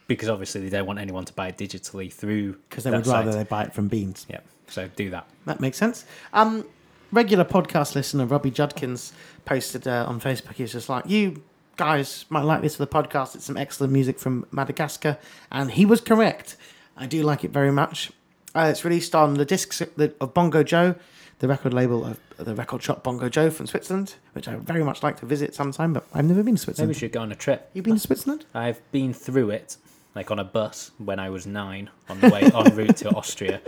Because 0.05 0.29
obviously 0.29 0.61
they 0.61 0.69
don't 0.69 0.85
want 0.85 0.99
anyone 0.99 1.25
to 1.25 1.33
buy 1.33 1.47
it 1.47 1.57
digitally 1.57 2.11
through. 2.13 2.57
Because 2.69 2.83
they 2.83 2.91
would 2.91 3.07
rather 3.07 3.31
site. 3.31 3.39
they 3.39 3.49
buy 3.49 3.63
it 3.63 3.73
from 3.73 3.87
Beans. 3.87 4.27
Yeah, 4.29 4.41
so 4.67 4.89
do 4.95 5.09
that. 5.09 5.27
That 5.45 5.59
makes 5.59 5.77
sense. 5.77 6.05
Um, 6.33 6.65
regular 7.13 7.45
podcast 7.45 7.95
listener 7.95 8.25
Robbie 8.25 8.51
Judkins 8.51 9.13
posted 9.45 9.87
uh, 9.87 10.05
on 10.07 10.19
Facebook. 10.19 10.53
He 10.53 10.63
was 10.63 10.71
just 10.73 10.89
like, 10.89 11.07
"You 11.07 11.41
guys 11.77 12.25
might 12.29 12.43
like 12.43 12.61
this 12.61 12.75
for 12.75 12.85
the 12.85 12.91
podcast. 12.91 13.35
It's 13.35 13.45
some 13.45 13.57
excellent 13.57 13.93
music 13.93 14.19
from 14.19 14.45
Madagascar," 14.51 15.17
and 15.51 15.71
he 15.71 15.85
was 15.85 16.01
correct. 16.01 16.57
I 16.97 17.05
do 17.05 17.23
like 17.23 17.43
it 17.43 17.51
very 17.51 17.71
much. 17.71 18.11
Uh, 18.55 18.67
it's 18.69 18.85
released 18.85 19.15
on 19.15 19.35
the 19.35 19.45
discs 19.45 19.81
of 19.81 20.33
Bongo 20.33 20.61
Joe, 20.63 20.95
the 21.39 21.47
record 21.47 21.73
label 21.73 22.05
of 22.05 22.19
the 22.37 22.53
record 22.53 22.83
shop 22.83 23.03
Bongo 23.03 23.27
Joe 23.29 23.49
from 23.49 23.65
Switzerland, 23.65 24.15
which 24.33 24.47
I 24.47 24.55
very 24.57 24.83
much 24.83 25.01
like 25.01 25.19
to 25.21 25.25
visit 25.25 25.55
sometime. 25.55 25.93
But 25.93 26.05
I've 26.13 26.25
never 26.25 26.43
been 26.43 26.55
to 26.55 26.59
Maybe 26.59 26.63
Switzerland. 26.65 26.89
we 26.89 26.93
should 26.93 27.11
go 27.11 27.21
on 27.21 27.31
a 27.31 27.35
trip. 27.35 27.69
You've 27.73 27.85
been 27.85 27.95
to 27.95 27.99
Switzerland? 27.99 28.45
I've 28.53 28.79
been 28.91 29.13
through 29.13 29.49
it, 29.51 29.77
like 30.13 30.29
on 30.29 30.37
a 30.39 30.43
bus 30.43 30.91
when 30.99 31.19
I 31.19 31.29
was 31.31 31.47
nine, 31.47 31.89
on 32.09 32.19
the 32.19 32.29
way 32.29 32.43
en 32.43 32.75
route 32.75 32.97
to 32.97 33.09
Austria. 33.15 33.59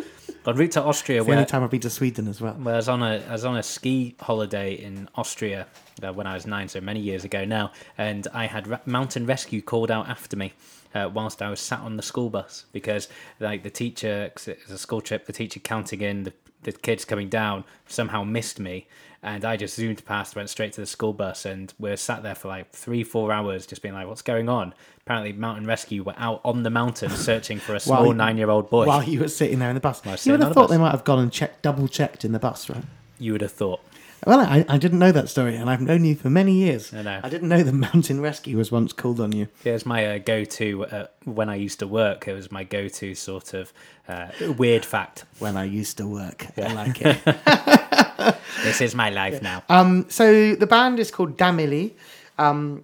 En 0.48 0.56
route 0.56 0.72
to 0.74 0.84
Austria, 0.84 1.24
The 1.24 1.32
only 1.32 1.46
time 1.46 1.64
I've 1.64 1.72
been 1.72 1.80
to 1.82 1.90
Sweden 1.90 2.28
as 2.28 2.40
well. 2.40 2.56
Well, 2.60 2.76
I 2.76 2.78
was 2.78 2.88
on 2.88 3.02
a 3.02 3.24
I 3.28 3.32
was 3.32 3.46
on 3.46 3.58
a 3.58 3.64
ski 3.64 4.16
holiday 4.20 4.74
in 4.74 5.10
Austria 5.16 5.66
uh, 6.04 6.14
when 6.14 6.28
I 6.28 6.36
was 6.36 6.46
nine, 6.46 6.68
so 6.68 6.80
many 6.82 7.00
years 7.00 7.24
ago 7.24 7.46
now, 7.46 7.72
and 7.98 8.28
I 8.32 8.46
had 8.46 8.86
mountain 8.86 9.26
rescue 9.26 9.62
called 9.62 9.90
out 9.90 10.08
after 10.08 10.38
me 10.38 10.54
uh, 10.96 11.10
whilst 11.14 11.42
I 11.42 11.50
was 11.50 11.60
sat 11.60 11.82
on 11.82 11.98
the 11.98 12.04
school 12.04 12.30
bus 12.30 12.66
because 12.72 13.10
like 13.40 13.62
the 13.62 13.70
teacher, 13.70 14.32
cause 14.34 14.48
it 14.48 14.60
was 14.64 14.72
a 14.72 14.78
school 14.78 15.02
trip, 15.02 15.26
the 15.26 15.34
teacher 15.34 15.60
counting 15.60 16.02
in 16.02 16.24
the 16.24 16.34
the 16.64 16.72
kids 16.72 17.06
coming 17.06 17.30
down 17.30 17.64
somehow 17.88 18.24
missed 18.24 18.60
me. 18.60 18.88
And 19.22 19.44
I 19.44 19.58
just 19.58 19.76
zoomed 19.76 20.06
past, 20.06 20.36
went 20.36 20.50
straight 20.50 20.74
to 20.74 20.82
the 20.82 20.88
school 20.88 21.12
bus, 21.12 21.46
and 21.46 21.74
we 21.80 21.90
are 21.90 21.98
sat 21.98 22.22
there 22.22 22.36
for 22.36 22.48
like 22.48 22.72
three, 22.72 23.04
four 23.04 23.32
hours, 23.32 23.66
just 23.66 23.82
being 23.82 23.96
like, 23.96 24.08
"What's 24.08 24.22
going 24.22 24.50
on?" 24.50 24.74
Apparently, 25.02 25.34
mountain 25.34 25.66
rescue 25.66 26.04
were 26.04 26.14
out 26.18 26.42
on 26.44 26.62
the 26.62 26.70
mountain 26.70 27.10
searching 27.30 27.58
for 27.58 27.74
a 27.74 27.80
small 27.80 28.14
nine-year-old 28.14 28.70
boy. 28.70 28.86
While 28.86 29.04
you 29.04 29.22
were 29.22 29.28
sitting 29.28 29.58
there 29.58 29.70
in 29.70 29.76
the 29.76 29.82
bus, 29.82 30.02
I 30.06 30.16
you 30.24 30.34
would 30.34 30.42
have 30.42 30.54
thought 30.54 30.68
bus. 30.68 30.72
they 30.72 30.78
might 30.78 30.92
have 30.92 31.04
gone 31.04 31.20
and 31.20 31.32
checked, 31.32 31.64
double 31.64 31.88
checked 31.88 32.24
in 32.24 32.34
the 32.34 32.40
bus, 32.40 32.70
right? 32.70 32.84
You 33.18 33.32
would 33.32 33.42
have 33.42 33.52
thought. 33.52 33.82
Well, 34.26 34.40
I, 34.40 34.66
I 34.68 34.78
didn't 34.78 35.00
know 35.00 35.12
that 35.12 35.30
story, 35.30 35.56
and 35.56 35.70
I've 35.70 35.82
known 35.82 36.04
you 36.04 36.16
for 36.16 36.30
many 36.30 36.54
years. 36.54 36.94
I 36.94 37.04
know. 37.04 37.20
I 37.24 37.30
didn't 37.30 37.48
know 37.48 37.62
the 37.62 37.72
mountain 37.72 38.22
rescue 38.22 38.58
was 38.58 38.72
once 38.72 38.92
called 38.92 39.20
on 39.20 39.32
you. 39.32 39.48
Yeah, 39.64 39.74
it's 39.74 39.86
my 39.86 40.06
uh, 40.06 40.18
go-to 40.18 40.86
uh, 40.86 41.08
when 41.26 41.48
I 41.50 41.56
used 41.56 41.80
to 41.80 41.88
work. 41.88 42.28
It 42.28 42.34
was 42.34 42.52
my 42.52 42.64
go-to 42.64 43.14
sort 43.14 43.54
of 43.54 43.72
uh, 44.08 44.30
weird 44.58 44.84
fact. 44.84 45.26
When 45.40 45.56
I 45.56 45.66
used 45.66 45.98
to 45.98 46.08
work, 46.08 46.48
I 46.58 46.74
like 46.74 47.02
it. 47.02 48.38
This 48.64 48.82
is 48.82 48.96
my 48.96 49.12
life 49.12 49.44
now. 49.44 49.62
um, 49.70 50.06
so 50.10 50.56
the 50.56 50.66
band 50.66 50.98
is 51.00 51.12
called 51.12 51.38
Damily. 51.38 51.92
Um, 52.40 52.84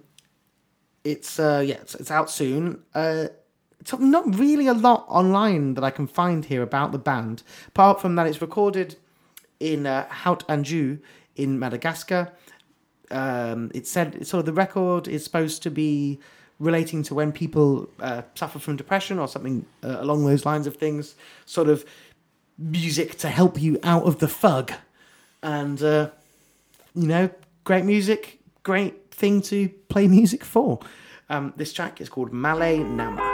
it's 1.02 1.40
uh, 1.40 1.62
yeah, 1.66 1.76
it's, 1.76 1.96
it's 1.96 2.10
out 2.10 2.30
soon. 2.30 2.82
Uh, 2.94 3.26
it's 3.80 3.92
not 3.98 4.38
really 4.38 4.68
a 4.68 4.74
lot 4.74 5.04
online 5.08 5.74
that 5.74 5.82
I 5.82 5.90
can 5.90 6.06
find 6.06 6.44
here 6.44 6.62
about 6.62 6.92
the 6.92 6.98
band, 6.98 7.42
apart 7.66 8.00
from 8.00 8.14
that 8.14 8.28
it's 8.28 8.40
recorded 8.40 8.96
in 9.58 9.86
uh, 9.86 10.06
Hout 10.08 10.44
Anjou 10.48 10.98
in 11.36 11.58
Madagascar. 11.58 12.32
Um, 13.10 13.70
it 13.74 13.86
said 13.86 14.14
of 14.40 14.46
the 14.46 14.52
record 14.52 15.06
is 15.06 15.22
supposed 15.24 15.62
to 15.64 15.70
be 15.70 16.18
relating 16.58 17.02
to 17.02 17.14
when 17.14 17.32
people 17.32 17.88
uh, 18.00 18.22
suffer 18.34 18.58
from 18.58 18.76
depression 18.76 19.18
or 19.18 19.28
something 19.28 19.66
uh, 19.82 19.96
along 19.98 20.24
those 20.24 20.46
lines 20.46 20.66
of 20.66 20.76
things. 20.76 21.14
Sort 21.44 21.68
of 21.68 21.84
music 22.58 23.18
to 23.18 23.28
help 23.28 23.60
you 23.60 23.78
out 23.82 24.04
of 24.04 24.18
the 24.18 24.28
fug, 24.28 24.72
and 25.42 25.82
uh, 25.82 26.10
you 26.94 27.08
know, 27.08 27.30
great 27.64 27.84
music, 27.84 28.38
great 28.62 29.10
thing 29.10 29.42
to 29.42 29.68
play 29.88 30.06
music 30.06 30.44
for. 30.44 30.80
Um, 31.28 31.52
this 31.56 31.72
track 31.72 32.00
is 32.00 32.08
called 32.08 32.32
Malay 32.32 32.78
Nama. 32.78 33.31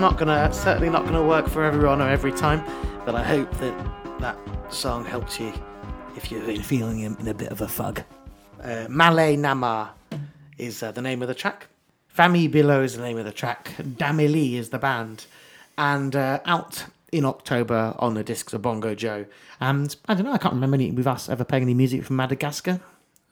Not 0.00 0.16
gonna, 0.16 0.50
certainly 0.50 0.88
not 0.88 1.04
gonna 1.04 1.22
work 1.22 1.46
for 1.46 1.62
everyone 1.62 2.00
or 2.00 2.08
every 2.08 2.32
time, 2.32 2.64
but 3.04 3.14
I 3.14 3.22
hope 3.22 3.50
that 3.58 4.18
that 4.18 4.38
song 4.72 5.04
helps 5.04 5.38
you 5.38 5.52
if 6.16 6.32
you're 6.32 6.42
feeling 6.62 7.00
in, 7.00 7.16
in 7.20 7.28
a 7.28 7.34
bit 7.34 7.52
of 7.52 7.60
a 7.60 7.68
fug. 7.68 8.02
Uh, 8.64 8.86
Malay 8.88 9.36
Nama 9.36 9.92
is 10.56 10.82
uh, 10.82 10.90
the 10.90 11.02
name 11.02 11.20
of 11.20 11.28
the 11.28 11.34
track. 11.34 11.66
Fami 12.16 12.50
Below 12.50 12.82
is 12.82 12.96
the 12.96 13.02
name 13.02 13.18
of 13.18 13.26
the 13.26 13.32
track. 13.32 13.74
Damily 13.78 14.54
is 14.54 14.70
the 14.70 14.78
band. 14.78 15.26
And 15.76 16.16
uh, 16.16 16.40
out 16.46 16.86
in 17.12 17.26
October 17.26 17.94
on 17.98 18.14
the 18.14 18.24
discs 18.24 18.54
of 18.54 18.62
Bongo 18.62 18.94
Joe. 18.94 19.26
And 19.60 19.94
I 20.08 20.14
don't 20.14 20.24
know, 20.24 20.32
I 20.32 20.38
can't 20.38 20.54
remember 20.54 20.76
any, 20.76 20.90
with 20.92 21.06
us 21.06 21.28
ever 21.28 21.44
playing 21.44 21.64
any 21.64 21.74
music 21.74 22.04
from 22.04 22.16
Madagascar. 22.16 22.80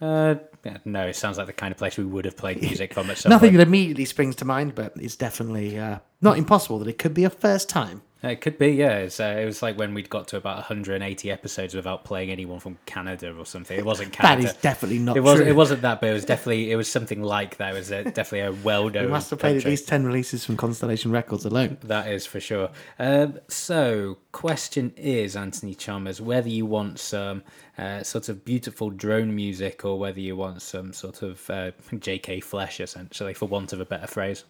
Uh, 0.02 0.34
yeah, 0.68 0.76
no, 0.84 1.06
it 1.06 1.16
sounds 1.16 1.38
like 1.38 1.46
the 1.46 1.52
kind 1.52 1.72
of 1.72 1.78
place 1.78 1.96
we 1.96 2.04
would 2.04 2.24
have 2.24 2.36
played 2.36 2.60
music 2.62 2.94
from 2.94 3.10
at 3.10 3.18
some 3.18 3.30
Nothing 3.30 3.50
point. 3.50 3.58
that 3.58 3.66
immediately 3.68 4.04
springs 4.04 4.36
to 4.36 4.44
mind, 4.44 4.74
but 4.74 4.92
it's 4.96 5.16
definitely 5.16 5.78
uh, 5.78 5.98
not 6.20 6.38
impossible 6.38 6.78
that 6.80 6.88
it 6.88 6.98
could 6.98 7.14
be 7.14 7.24
a 7.24 7.30
first 7.30 7.68
time. 7.68 8.02
It 8.20 8.40
could 8.40 8.58
be, 8.58 8.70
yeah. 8.70 8.98
It's, 8.98 9.20
uh, 9.20 9.38
it 9.40 9.44
was 9.44 9.62
like 9.62 9.78
when 9.78 9.94
we'd 9.94 10.10
got 10.10 10.26
to 10.28 10.36
about 10.36 10.56
180 10.56 11.30
episodes 11.30 11.72
without 11.72 12.02
playing 12.04 12.30
anyone 12.30 12.58
from 12.58 12.76
Canada 12.84 13.32
or 13.36 13.46
something. 13.46 13.78
It 13.78 13.84
wasn't 13.84 14.10
That 14.16 14.22
Canada. 14.22 14.48
is 14.48 14.54
definitely 14.54 14.98
not 14.98 15.16
it 15.16 15.20
wasn't. 15.20 15.44
true. 15.44 15.52
It 15.52 15.56
wasn't 15.56 15.82
that, 15.82 16.00
but 16.00 16.10
it 16.10 16.14
was 16.14 16.24
definitely. 16.24 16.72
It 16.72 16.76
was 16.76 16.90
something 16.90 17.22
like 17.22 17.58
that. 17.58 17.74
It 17.74 17.78
was 17.78 17.92
uh 17.92 18.02
definitely 18.02 18.40
a 18.40 18.52
well-known. 18.64 19.04
We 19.04 19.10
must 19.10 19.30
have 19.30 19.38
played 19.38 19.56
at 19.56 19.64
least 19.64 19.86
10 19.86 20.04
releases 20.04 20.44
from 20.44 20.56
Constellation 20.56 21.12
Records 21.12 21.44
alone. 21.44 21.78
That 21.82 22.08
is 22.10 22.26
for 22.26 22.40
sure. 22.40 22.70
Um, 22.98 23.38
so, 23.46 24.18
question 24.32 24.92
is, 24.96 25.36
Anthony 25.36 25.74
Chalmers, 25.76 26.20
whether 26.20 26.48
you 26.48 26.66
want 26.66 26.98
some 26.98 27.44
uh, 27.78 28.02
sort 28.02 28.28
of 28.28 28.44
beautiful 28.44 28.90
drone 28.90 29.32
music 29.32 29.84
or 29.84 29.96
whether 29.96 30.18
you 30.18 30.34
want 30.34 30.60
some 30.62 30.92
sort 30.92 31.22
of 31.22 31.48
uh, 31.50 31.70
J.K. 31.96 32.40
Flesh, 32.40 32.80
essentially, 32.80 33.32
for 33.32 33.46
want 33.46 33.72
of 33.72 33.80
a 33.80 33.84
better 33.86 34.08
phrase. 34.08 34.42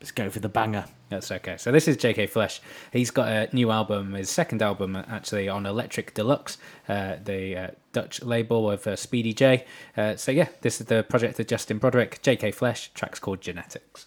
Let's 0.00 0.12
go 0.12 0.30
for 0.30 0.38
the 0.38 0.48
banger. 0.48 0.84
That's 1.08 1.32
okay. 1.32 1.56
So 1.56 1.72
this 1.72 1.88
is 1.88 1.96
J.K. 1.96 2.28
Flesh. 2.28 2.60
He's 2.92 3.10
got 3.10 3.28
a 3.28 3.48
new 3.54 3.70
album, 3.72 4.12
his 4.12 4.30
second 4.30 4.62
album 4.62 4.94
actually, 4.94 5.48
on 5.48 5.66
Electric 5.66 6.14
Deluxe, 6.14 6.56
uh, 6.88 7.16
the 7.24 7.56
uh, 7.56 7.68
Dutch 7.92 8.22
label 8.22 8.70
of 8.70 8.86
uh, 8.86 8.94
Speedy 8.94 9.32
J. 9.32 9.64
Uh, 9.96 10.14
so 10.14 10.30
yeah, 10.30 10.48
this 10.60 10.80
is 10.80 10.86
the 10.86 11.02
project 11.02 11.40
of 11.40 11.46
Justin 11.48 11.78
Broadrick, 11.78 12.22
J.K. 12.22 12.52
Flesh. 12.52 12.92
Track's 12.94 13.18
called. 13.18 13.40
Genetics. 13.40 14.06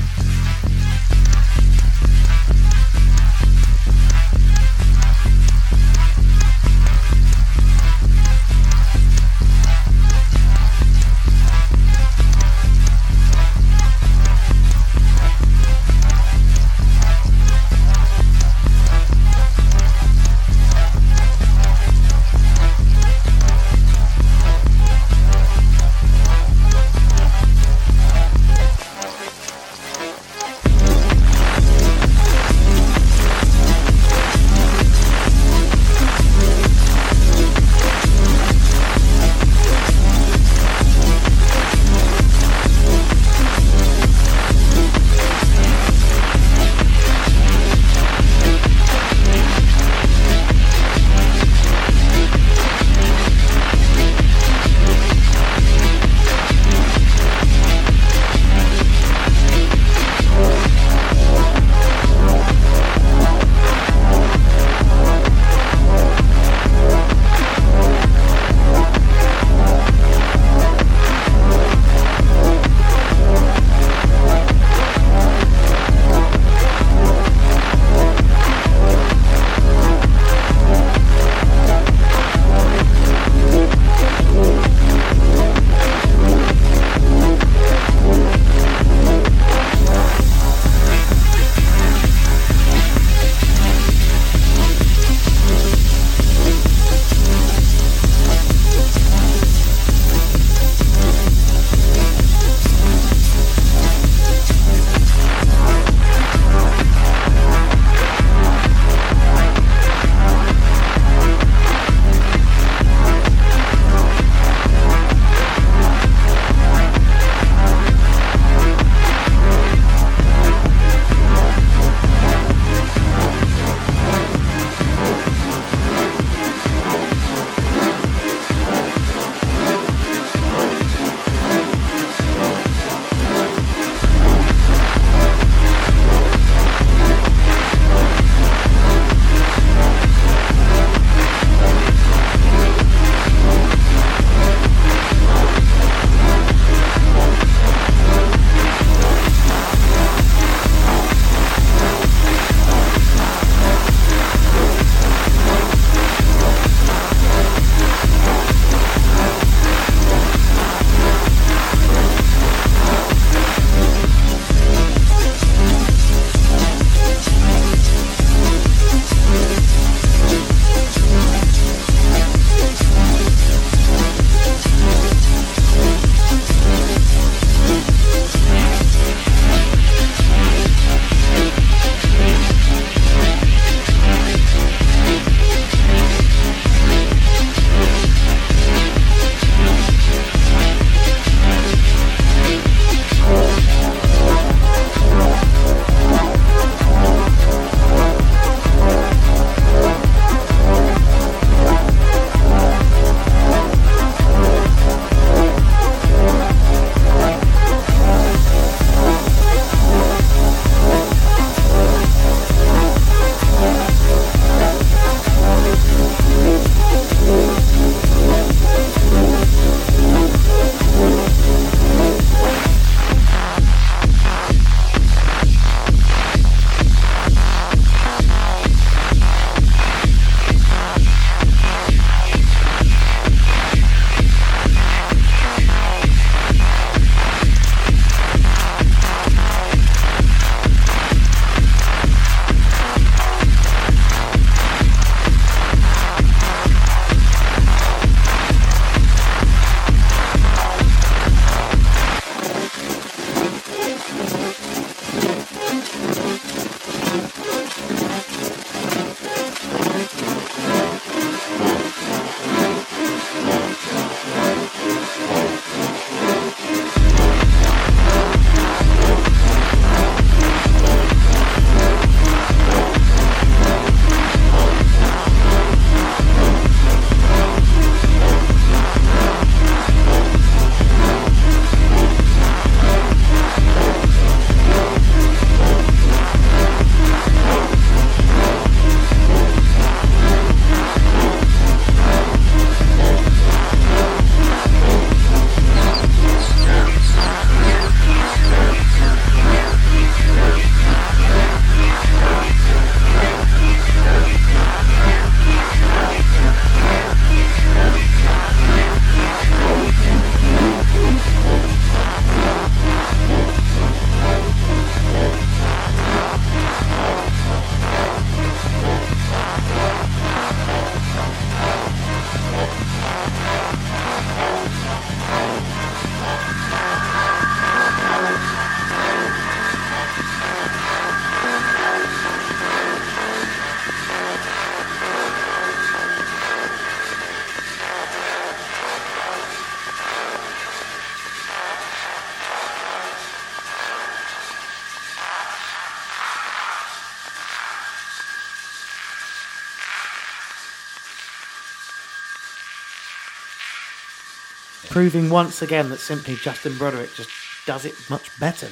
Proving 355.01 355.31
once 355.31 355.63
again 355.63 355.89
that 355.89 355.97
simply 355.97 356.35
Justin 356.35 356.77
Broadrick 356.77 357.15
just 357.15 357.31
does 357.65 357.85
it 357.85 357.95
much 358.07 358.29
better 358.39 358.67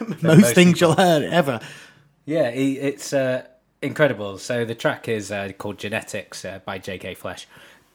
than 0.00 0.16
most, 0.20 0.56
things 0.56 0.80
you'll 0.80 0.96
hear 0.96 1.28
ever. 1.30 1.60
Yeah, 2.24 2.48
it's 2.48 3.12
uh, 3.12 3.46
incredible. 3.80 4.38
So 4.38 4.64
the 4.64 4.74
track 4.74 5.06
is 5.06 5.30
uh, 5.30 5.52
called 5.56 5.78
Genetics 5.78 6.44
uh, 6.44 6.58
by 6.64 6.78
J.K. 6.78 7.14
Flesh 7.14 7.46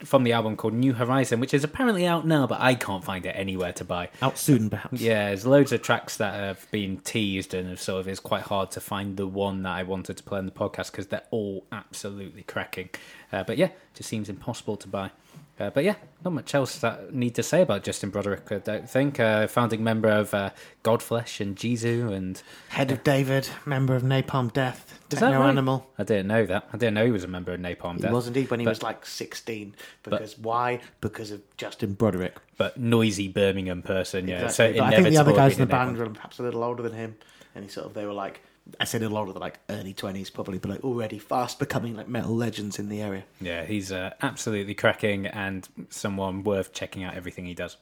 from 0.05 0.23
the 0.23 0.31
album 0.31 0.55
called 0.55 0.75
New 0.75 0.93
Horizon, 0.93 1.41
which 1.41 1.53
is 1.53 1.65
apparently 1.65 2.07
out 2.07 2.25
now, 2.25 2.47
but 2.47 2.61
I 2.61 2.73
can't 2.73 3.03
find 3.03 3.25
it 3.25 3.31
anywhere 3.35 3.73
to 3.73 3.83
buy. 3.83 4.11
Out 4.21 4.37
soon, 4.37 4.69
perhaps. 4.69 5.01
Yeah, 5.01 5.27
there's 5.27 5.45
loads 5.45 5.73
of 5.73 5.81
tracks 5.81 6.15
that 6.15 6.35
have 6.35 6.71
been 6.71 6.99
teased, 6.99 7.53
and 7.53 7.67
have 7.67 7.81
sort 7.81 7.99
of 7.99 8.07
it's 8.07 8.21
quite 8.21 8.43
hard 8.43 8.71
to 8.71 8.79
find 8.79 9.17
the 9.17 9.27
one 9.27 9.63
that 9.63 9.73
I 9.73 9.83
wanted 9.83 10.15
to 10.15 10.23
play 10.23 10.37
on 10.37 10.45
the 10.45 10.53
podcast 10.53 10.91
because 10.91 11.07
they're 11.07 11.27
all 11.31 11.65
absolutely 11.73 12.43
cracking. 12.43 12.91
Uh, 13.29 13.43
but 13.43 13.57
yeah, 13.57 13.71
just 13.93 14.07
seems 14.07 14.29
impossible 14.29 14.77
to 14.77 14.87
buy. 14.87 15.11
Uh, 15.59 15.71
but 15.71 15.83
yeah, 15.83 15.95
not 16.23 16.33
much 16.33 16.53
else 16.53 16.77
that 16.79 16.99
I 16.99 17.03
need 17.11 17.33
to 17.33 17.41
say 17.41 17.63
about 17.63 17.83
Justin 17.83 18.11
Broadrick. 18.11 18.51
I 18.51 18.59
don't 18.59 18.87
think 18.87 19.19
uh, 19.19 19.47
founding 19.47 19.83
member 19.83 20.07
of 20.07 20.31
uh, 20.33 20.51
Godflesh 20.83 21.39
and 21.41 21.55
Jesu, 21.55 22.11
and 22.11 22.39
Head 22.69 22.91
of 22.91 23.03
David, 23.03 23.49
member 23.65 23.95
of 23.95 24.03
Napalm 24.03 24.53
Death, 24.53 24.99
Is 25.11 25.17
Techno 25.17 25.39
right? 25.39 25.49
Animal. 25.49 25.89
I 25.97 26.03
didn't 26.03 26.27
know 26.27 26.45
that. 26.45 26.67
I 26.71 26.77
didn't 26.77 26.93
know 26.93 27.05
he 27.05 27.11
was 27.11 27.23
a 27.23 27.27
member 27.27 27.53
of 27.53 27.59
Napalm 27.59 27.95
He 27.95 28.01
Death. 28.01 28.11
He 28.11 28.15
was 28.15 28.27
indeed 28.27 28.51
when 28.51 28.59
he 28.59 28.65
But- 28.65 28.69
was 28.71 28.83
like 28.83 29.03
16. 29.05 29.73
Because 30.03 30.37
why? 30.37 30.79
Because 31.01 31.31
of 31.31 31.41
Justin 31.57 31.93
Broadrick. 31.93 32.35
but 32.57 32.77
noisy 32.77 33.27
Birmingham 33.27 33.81
person. 33.81 34.27
Yeah, 34.27 34.45
Exactly. 34.45 34.77
so 34.77 34.83
I 34.83 34.91
think 34.91 35.09
the 35.09 35.17
other 35.17 35.33
guys 35.33 35.53
in 35.53 35.59
the 35.59 35.65
band 35.65 35.97
were 35.97 36.07
perhaps 36.09 36.37
a 36.39 36.43
little 36.43 36.63
older 36.63 36.83
than 36.83 36.93
him, 36.93 37.15
and 37.55 37.63
he 37.63 37.69
sort 37.71 37.87
of 37.87 37.93
they 37.95 38.05
were 38.05 38.13
like 38.13 38.41
I 38.79 38.85
said 38.85 39.01
a 39.03 39.09
lot 39.09 39.27
of 39.27 39.33
the 39.33 39.39
like 39.39 39.59
early 39.69 39.93
twenties 39.93 40.29
probably, 40.29 40.57
but 40.57 40.71
like 40.71 40.83
already 40.83 41.19
fast 41.19 41.59
becoming 41.59 41.95
like 41.95 42.07
metal 42.07 42.35
legends 42.35 42.79
in 42.79 42.89
the 42.89 43.01
area. 43.01 43.23
Yeah, 43.39 43.65
he's 43.65 43.91
uh, 43.91 44.13
absolutely 44.21 44.73
cracking 44.73 45.25
and 45.27 45.67
someone 45.89 46.43
worth 46.43 46.73
checking 46.73 47.03
out 47.03 47.15
everything 47.15 47.45
he 47.45 47.53
does. 47.53 47.77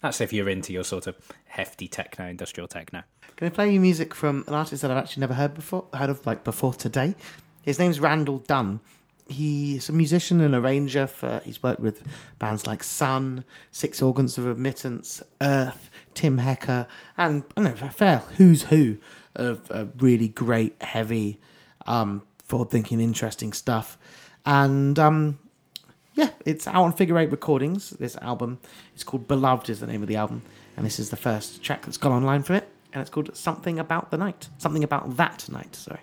That's 0.00 0.20
if 0.20 0.32
you're 0.32 0.48
into 0.48 0.72
your 0.72 0.84
sort 0.84 1.06
of 1.06 1.16
hefty 1.46 1.88
techno, 1.88 2.26
industrial 2.26 2.68
techno. 2.68 3.02
Can 3.36 3.46
I 3.46 3.50
play 3.50 3.72
you 3.72 3.80
music 3.80 4.14
from 4.14 4.44
an 4.46 4.54
artist 4.54 4.82
that 4.82 4.90
I've 4.90 4.96
actually 4.96 5.22
never 5.22 5.34
heard 5.34 5.54
before, 5.54 5.86
heard 5.94 6.10
of 6.10 6.24
like 6.26 6.44
before 6.44 6.74
today? 6.74 7.14
His 7.62 7.78
name's 7.78 7.98
Randall 7.98 8.38
Dunn. 8.38 8.80
He's 9.28 9.88
a 9.88 9.92
musician 9.92 10.40
and 10.40 10.54
arranger 10.54 11.08
for. 11.08 11.40
He's 11.44 11.60
worked 11.62 11.80
with 11.80 12.02
bands 12.38 12.66
like 12.66 12.84
Sunn, 12.84 13.44
Six 13.72 14.00
Organs 14.00 14.38
of 14.38 14.46
Admittance, 14.46 15.22
Earth, 15.40 15.90
Tim 16.14 16.38
Hecker, 16.38 16.86
and 17.18 17.42
I 17.56 17.62
don't 17.62 17.80
know, 17.80 17.86
a 17.86 17.90
fair 17.90 18.18
who's 18.36 18.64
who 18.64 18.98
of 19.36 19.70
uh, 19.70 19.86
really 19.98 20.28
great, 20.28 20.80
heavy, 20.82 21.38
um, 21.86 22.22
forward-thinking, 22.44 23.00
interesting 23.00 23.52
stuff. 23.52 23.96
And 24.44 24.98
um, 24.98 25.38
yeah, 26.14 26.30
it's 26.44 26.66
out 26.66 26.84
on 26.84 26.92
Figure 26.92 27.18
Eight 27.18 27.30
Recordings. 27.30 27.90
This 27.90 28.16
album 28.16 28.58
it's 28.94 29.04
called 29.04 29.28
Beloved 29.28 29.68
is 29.70 29.80
the 29.80 29.86
name 29.86 30.02
of 30.02 30.08
the 30.08 30.16
album, 30.16 30.42
and 30.76 30.84
this 30.84 30.98
is 30.98 31.10
the 31.10 31.16
first 31.16 31.62
track 31.62 31.84
that's 31.84 31.98
gone 31.98 32.12
online 32.12 32.42
from 32.42 32.56
it, 32.56 32.68
and 32.92 33.00
it's 33.00 33.10
called 33.10 33.36
Something 33.36 33.78
About 33.78 34.10
the 34.10 34.16
Night. 34.16 34.48
Something 34.58 34.84
about 34.84 35.16
that 35.16 35.48
night. 35.48 35.76
Sorry. 35.76 36.00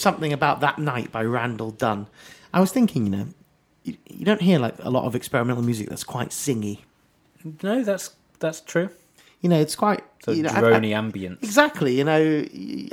Something 0.00 0.32
about 0.32 0.60
that 0.60 0.78
night 0.78 1.12
by 1.12 1.22
Randall 1.24 1.70
Dunn. 1.72 2.06
I 2.54 2.60
was 2.60 2.72
thinking, 2.72 3.04
you 3.04 3.10
know, 3.10 3.26
you, 3.84 3.96
you 4.08 4.24
don't 4.24 4.40
hear 4.40 4.58
like 4.58 4.74
a 4.80 4.90
lot 4.90 5.04
of 5.04 5.14
experimental 5.14 5.62
music 5.62 5.88
that's 5.88 6.04
quite 6.04 6.30
singy. 6.30 6.78
No, 7.62 7.82
that's 7.82 8.10
that's 8.38 8.60
true. 8.60 8.88
You 9.42 9.48
know, 9.48 9.58
it's 9.60 9.74
quite 9.76 10.02
So 10.24 10.32
you 10.32 10.42
know, 10.42 10.50
I- 10.50 10.58
I- 10.58 10.62
drony 10.62 10.90
ambience. 10.90 11.42
Exactly. 11.42 11.96
You 11.98 12.04
know, 12.04 12.44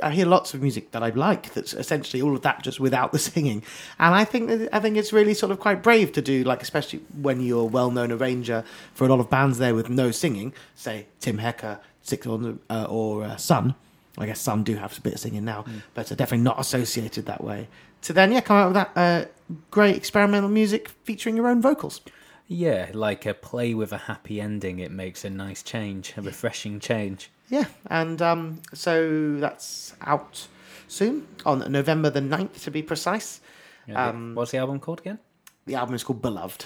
I 0.02 0.10
hear 0.12 0.26
lots 0.26 0.54
of 0.54 0.62
music 0.62 0.92
that 0.92 1.02
I 1.02 1.10
like. 1.10 1.52
That's 1.54 1.74
essentially 1.74 2.22
all 2.22 2.34
of 2.36 2.42
that, 2.42 2.62
just 2.62 2.78
without 2.80 3.12
the 3.12 3.18
singing. 3.30 3.62
And 3.98 4.14
I 4.14 4.24
think 4.24 4.48
that, 4.48 4.68
I 4.72 4.80
think 4.80 4.96
it's 4.96 5.12
really 5.12 5.34
sort 5.34 5.52
of 5.52 5.60
quite 5.60 5.82
brave 5.82 6.12
to 6.12 6.22
do, 6.22 6.44
like 6.44 6.62
especially 6.62 7.00
when 7.20 7.40
you're 7.42 7.62
a 7.62 7.64
well-known 7.64 8.12
arranger 8.12 8.64
for 8.94 9.04
a 9.06 9.08
lot 9.08 9.20
of 9.20 9.28
bands 9.30 9.58
there 9.58 9.74
with 9.74 9.88
no 9.90 10.10
singing. 10.10 10.52
Say 10.74 11.06
Tim 11.20 11.38
Hecker, 11.38 11.80
Six 12.02 12.26
or 12.26 12.54
uh, 12.70 12.86
or 12.88 13.24
uh, 13.24 13.36
Sunn. 13.36 13.74
I 14.18 14.26
guess 14.26 14.40
some 14.40 14.64
do 14.64 14.76
have 14.76 14.96
a 14.98 15.00
bit 15.00 15.14
of 15.14 15.20
singing 15.20 15.44
now, 15.44 15.64
but 15.94 16.10
are 16.10 16.14
definitely 16.16 16.44
not 16.44 16.58
associated 16.60 17.26
that 17.26 17.42
way. 17.42 17.68
To 18.02 18.12
then, 18.12 18.32
yeah, 18.32 18.40
come 18.40 18.56
out 18.56 18.66
with 18.68 18.74
that 18.74 18.90
uh, 18.96 19.24
great 19.70 19.96
experimental 19.96 20.48
music 20.48 20.88
featuring 21.04 21.36
your 21.36 21.48
own 21.48 21.60
vocals. 21.62 22.00
Yeah, 22.46 22.90
like 22.94 23.26
a 23.26 23.34
play 23.34 23.74
with 23.74 23.92
a 23.92 23.98
happy 23.98 24.40
ending. 24.40 24.78
It 24.78 24.90
makes 24.90 25.24
a 25.24 25.30
nice 25.30 25.62
change, 25.62 26.14
a 26.16 26.22
refreshing 26.22 26.80
change. 26.80 27.30
Yeah, 27.48 27.64
and 27.90 28.20
um, 28.22 28.62
so 28.74 29.36
that's 29.38 29.94
out 30.02 30.48
soon 30.86 31.26
on 31.44 31.70
November 31.70 32.10
the 32.10 32.20
9th 32.20 32.62
to 32.64 32.70
be 32.70 32.82
precise. 32.82 33.40
Yeah, 33.86 34.08
Um, 34.08 34.34
What's 34.34 34.50
the 34.50 34.58
album 34.58 34.80
called 34.80 35.00
again? 35.00 35.18
The 35.66 35.74
album 35.74 35.94
is 35.94 36.04
called 36.04 36.22
Beloved. 36.22 36.64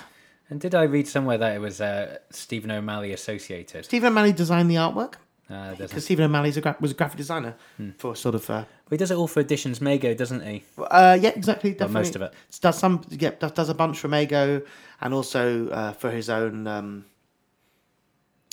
And 0.50 0.60
did 0.60 0.74
I 0.74 0.82
read 0.82 1.08
somewhere 1.08 1.38
that 1.38 1.56
it 1.56 1.60
was 1.60 1.80
uh, 1.80 2.18
Stephen 2.30 2.70
O'Malley 2.70 3.12
associated? 3.12 3.84
Stephen 3.84 4.08
O'Malley 4.12 4.32
designed 4.32 4.70
the 4.70 4.74
artwork 4.76 5.14
Uh, 5.52 5.74
because 5.74 6.04
Stephen 6.04 6.24
O'Malley 6.24 6.50
gra- 6.52 6.76
was 6.80 6.92
a 6.92 6.94
graphic 6.94 7.18
designer 7.18 7.54
for 7.98 8.16
sort 8.16 8.34
of. 8.34 8.48
Uh, 8.48 8.64
he 8.90 8.96
does 8.96 9.10
it 9.10 9.16
all 9.16 9.26
for 9.28 9.40
Editions 9.40 9.80
Mago, 9.80 10.14
doesn't 10.14 10.40
he? 10.46 10.64
uh, 10.78 11.18
yeah, 11.20 11.30
exactly. 11.36 11.76
Well, 11.78 11.88
most 11.90 12.16
of 12.16 12.22
it. 12.22 12.32
Does 12.60 12.78
some? 12.78 13.02
Yeah, 13.10 13.30
does, 13.38 13.52
does 13.52 13.68
a 13.68 13.74
bunch 13.74 13.98
for 13.98 14.08
Mago 14.08 14.62
and 15.00 15.12
also 15.14 15.68
uh, 15.68 15.92
for 15.92 16.10
his 16.10 16.30
own. 16.30 16.66
Um, 16.66 17.04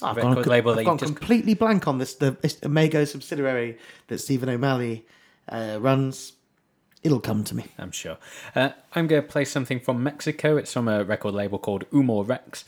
I've 0.02 0.16
gone, 0.16 0.42
label 0.44 0.78
I've 0.78 0.86
gone 0.86 0.98
just- 0.98 1.16
completely 1.16 1.54
blank 1.54 1.88
on 1.88 1.98
this. 1.98 2.16
The 2.16 2.38
Mago 2.68 3.06
subsidiary 3.06 3.78
that 4.08 4.20
Stephen 4.20 4.50
O'Malley 4.50 5.06
uh, 5.50 5.78
runs. 5.80 6.34
It'll 7.02 7.22
come 7.22 7.46
to 7.46 7.56
me. 7.56 7.66
I'm 7.78 7.92
sure. 7.92 8.18
Uh, 8.54 8.72
I'm 8.94 9.08
going 9.08 9.22
to 9.22 9.28
play 9.28 9.46
something 9.46 9.80
from 9.80 10.04
Mexico. 10.04 10.58
It's 10.58 10.74
from 10.74 10.90
a 10.90 11.06
record 11.06 11.34
label 11.34 11.58
called 11.58 11.90
Umor 11.92 12.28
Rex. 12.28 12.66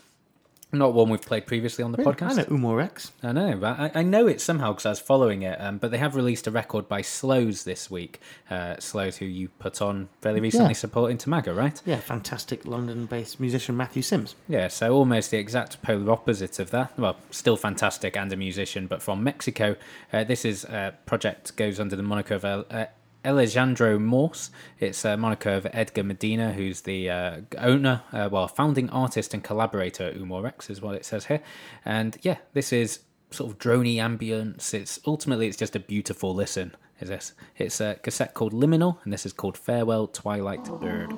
Not 0.74 0.94
one 0.94 1.10
we've 1.10 1.22
played 1.22 1.46
previously 1.48 1.84
on 1.84 1.92
the 1.92 1.98
Really? 1.98 2.14
podcast. 2.14 2.32
I 2.32 2.34
know 2.36 2.44
Umor 2.46 2.78
Rex. 2.78 3.12
I 3.22 3.32
know, 3.34 3.58
but 3.58 3.78
I, 3.80 3.92
I 3.96 4.04
know 4.04 4.28
it 4.28 4.40
somehow 4.40 4.72
because 4.72 4.86
I 4.86 4.90
was 4.90 5.00
following 5.02 5.42
it. 5.42 5.60
Um, 5.60 5.78
but 5.80 5.92
they 5.92 5.98
have 5.98 6.16
released 6.16 6.48
a 6.48 6.52
record 6.52 6.88
by 6.88 7.02
Slows 7.02 7.66
this 7.66 7.92
week. 7.92 8.22
Uh, 8.50 8.78
Slows, 8.80 9.18
who 9.18 9.26
you 9.26 9.50
put 9.60 9.82
on 9.82 10.08
fairly 10.22 10.40
recently, 10.40 10.70
Yeah. 10.70 10.74
supporting 10.74 11.18
Tomaga, 11.18 11.54
right? 11.56 11.82
Yeah, 11.86 11.98
fantastic 11.98 12.66
London-based 12.66 13.40
musician 13.40 13.76
Matthew 13.76 14.02
Sims. 14.02 14.36
Yeah, 14.48 14.70
so 14.70 14.94
almost 14.94 15.32
the 15.32 15.38
exact 15.38 15.82
polar 15.82 16.10
opposite 16.12 16.58
of 16.60 16.72
that. 16.72 16.98
Well, 16.98 17.18
still 17.32 17.58
fantastic 17.58 18.16
and 18.16 18.32
a 18.32 18.38
musician, 18.38 18.88
but 18.88 19.02
from 19.02 19.24
Mexico. 19.24 19.76
Uh, 20.14 20.24
this 20.24 20.46
is 20.46 20.64
uh, 20.66 20.92
project 21.06 21.56
goes 21.58 21.80
under 21.82 21.96
the 21.98 22.04
moniker 22.04 22.36
of 22.36 22.46
uh, 22.46 22.86
Alejandro 23.26 24.00
Morse. 24.00 24.52
It's 24.80 25.06
a 25.06 25.18
moniker 25.18 25.52
of 25.52 25.68
Edgar 25.74 26.04
Medina, 26.04 26.54
who's 26.54 26.82
the 26.82 27.10
uh, 27.10 27.42
owner, 27.58 28.02
uh, 28.12 28.30
well, 28.32 28.48
founding 28.48 28.90
artist 28.90 29.34
and 29.34 29.44
collaborator 29.44 30.08
at 30.08 30.16
Umor 30.16 30.44
Rex, 30.44 30.70
is 30.70 30.82
what 30.82 30.96
it 30.96 31.06
says 31.06 31.26
here. 31.26 31.42
And 31.86 32.18
yeah, 32.22 32.38
this 32.54 32.74
is 32.74 33.00
sort 33.32 33.52
of 33.52 33.60
drony 33.60 33.96
ambience. 33.96 34.74
It's 34.74 35.00
ultimately 35.06 35.48
it's 35.48 35.58
just 35.58 35.76
a 35.76 35.80
beautiful 35.80 36.34
listen. 36.34 36.76
Is 37.00 37.10
this? 37.10 37.34
It's 37.58 37.82
a 37.82 37.96
cassette 37.96 38.36
called 38.36 38.54
Liminal, 38.54 38.98
and 39.04 39.12
this 39.12 39.26
is 39.26 39.34
called 39.34 39.58
Farewell 39.58 40.08
Twilight 40.08 40.64
Bird. 40.66 41.12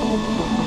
Thank 0.00 0.59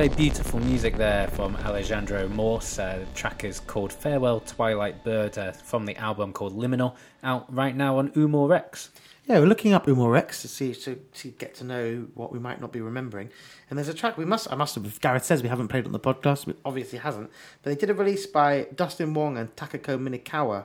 very 0.00 0.16
beautiful 0.16 0.58
music 0.60 0.96
there 0.96 1.28
from 1.28 1.54
Alejandro 1.56 2.26
Morse. 2.30 2.78
Uh, 2.78 3.00
the 3.00 3.14
track 3.14 3.44
is 3.44 3.60
called 3.60 3.92
Farewell 3.92 4.40
Twilight 4.40 5.04
Bird 5.04 5.36
uh, 5.36 5.52
from 5.52 5.84
the 5.84 5.94
album 5.96 6.32
called 6.32 6.56
Liminal, 6.56 6.94
out 7.22 7.54
right 7.54 7.76
now 7.76 7.98
on 7.98 8.08
Umor 8.12 8.48
Rex. 8.48 8.88
Yeah, 9.26 9.40
we're 9.40 9.46
looking 9.46 9.74
up 9.74 9.84
Umor 9.84 10.10
Rex 10.10 10.40
to 10.40 10.48
see 10.48 10.74
to, 10.74 10.94
to 10.94 11.28
get 11.32 11.54
to 11.56 11.64
know 11.64 12.06
what 12.14 12.32
we 12.32 12.38
might 12.38 12.62
not 12.62 12.72
be 12.72 12.80
remembering. 12.80 13.28
And 13.68 13.78
there's 13.78 13.90
a 13.90 13.92
track 13.92 14.16
we 14.16 14.24
must 14.24 14.50
I 14.50 14.54
must 14.54 14.74
have 14.74 15.00
Gareth 15.02 15.26
says 15.26 15.42
we 15.42 15.50
haven't 15.50 15.68
played 15.68 15.84
on 15.84 15.92
the 15.92 16.00
podcast, 16.00 16.46
we 16.46 16.54
obviously 16.64 17.00
hasn't. 17.00 17.30
But 17.62 17.68
they 17.68 17.76
did 17.76 17.90
a 17.90 17.94
release 17.94 18.24
by 18.24 18.68
Dustin 18.74 19.12
Wong 19.12 19.36
and 19.36 19.54
Takako 19.54 19.98
Minekawa, 19.98 20.64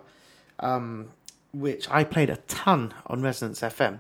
um, 0.62 1.10
which 1.52 1.90
I 1.92 2.06
played 2.06 2.30
a 2.30 2.38
ton 2.38 2.94
on 3.08 3.22
Resonance 3.22 3.60
FM. 3.60 4.00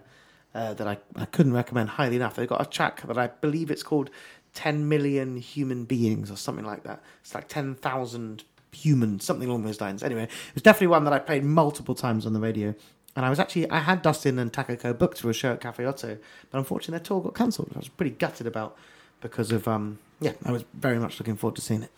Uh, 0.55 0.73
that 0.73 0.87
I, 0.87 0.97
I 1.17 1.25
couldn't 1.25 1.51
recommend 1.51 1.89
highly 1.89 2.15
enough. 2.15 2.37
They've 2.37 2.47
got 2.47 2.61
a 2.61 2.65
track 2.65 3.05
that 3.05 3.17
I 3.17 3.27
believe 3.27 3.69
it's 3.69 3.83
called 3.83 4.09
10 4.55 4.89
million 4.89 5.37
human 5.37 5.85
beings 5.85 6.31
or 6.31 6.35
something 6.35 6.65
like 6.65 6.83
that. 6.83 7.01
It's 7.21 7.35
like 7.35 7.47
10,000 7.47 8.43
humans, 8.71 9.23
something 9.23 9.47
along 9.47 9.63
those 9.63 9.79
lines. 9.79 10.03
Anyway, 10.03 10.23
it 10.23 10.53
was 10.53 10.63
definitely 10.63 10.87
one 10.87 11.03
that 11.03 11.13
I 11.13 11.19
played 11.19 11.43
multiple 11.43 11.93
times 11.95 12.25
on 12.25 12.33
the 12.33 12.39
radio. 12.39 12.73
And 13.15 13.25
I 13.25 13.29
was 13.29 13.39
actually, 13.39 13.69
I 13.69 13.79
had 13.79 14.01
Dustin 14.01 14.39
and 14.39 14.51
Takako 14.51 14.97
booked 14.97 15.21
for 15.21 15.29
a 15.29 15.33
show 15.33 15.53
at 15.53 15.61
Cafe 15.61 15.85
Oto, 15.85 16.17
but 16.51 16.57
unfortunately 16.57 16.97
their 16.99 17.05
tour 17.05 17.21
got 17.21 17.35
cancelled. 17.35 17.71
I 17.75 17.79
was 17.79 17.87
pretty 17.87 18.11
gutted 18.11 18.47
about 18.47 18.77
because 19.21 19.51
of, 19.51 19.67
um, 19.67 19.99
yeah, 20.19 20.33
I 20.45 20.51
was 20.51 20.65
very 20.73 20.99
much 20.99 21.19
looking 21.19 21.37
forward 21.37 21.55
to 21.55 21.61
seeing 21.61 21.83
it. 21.83 21.91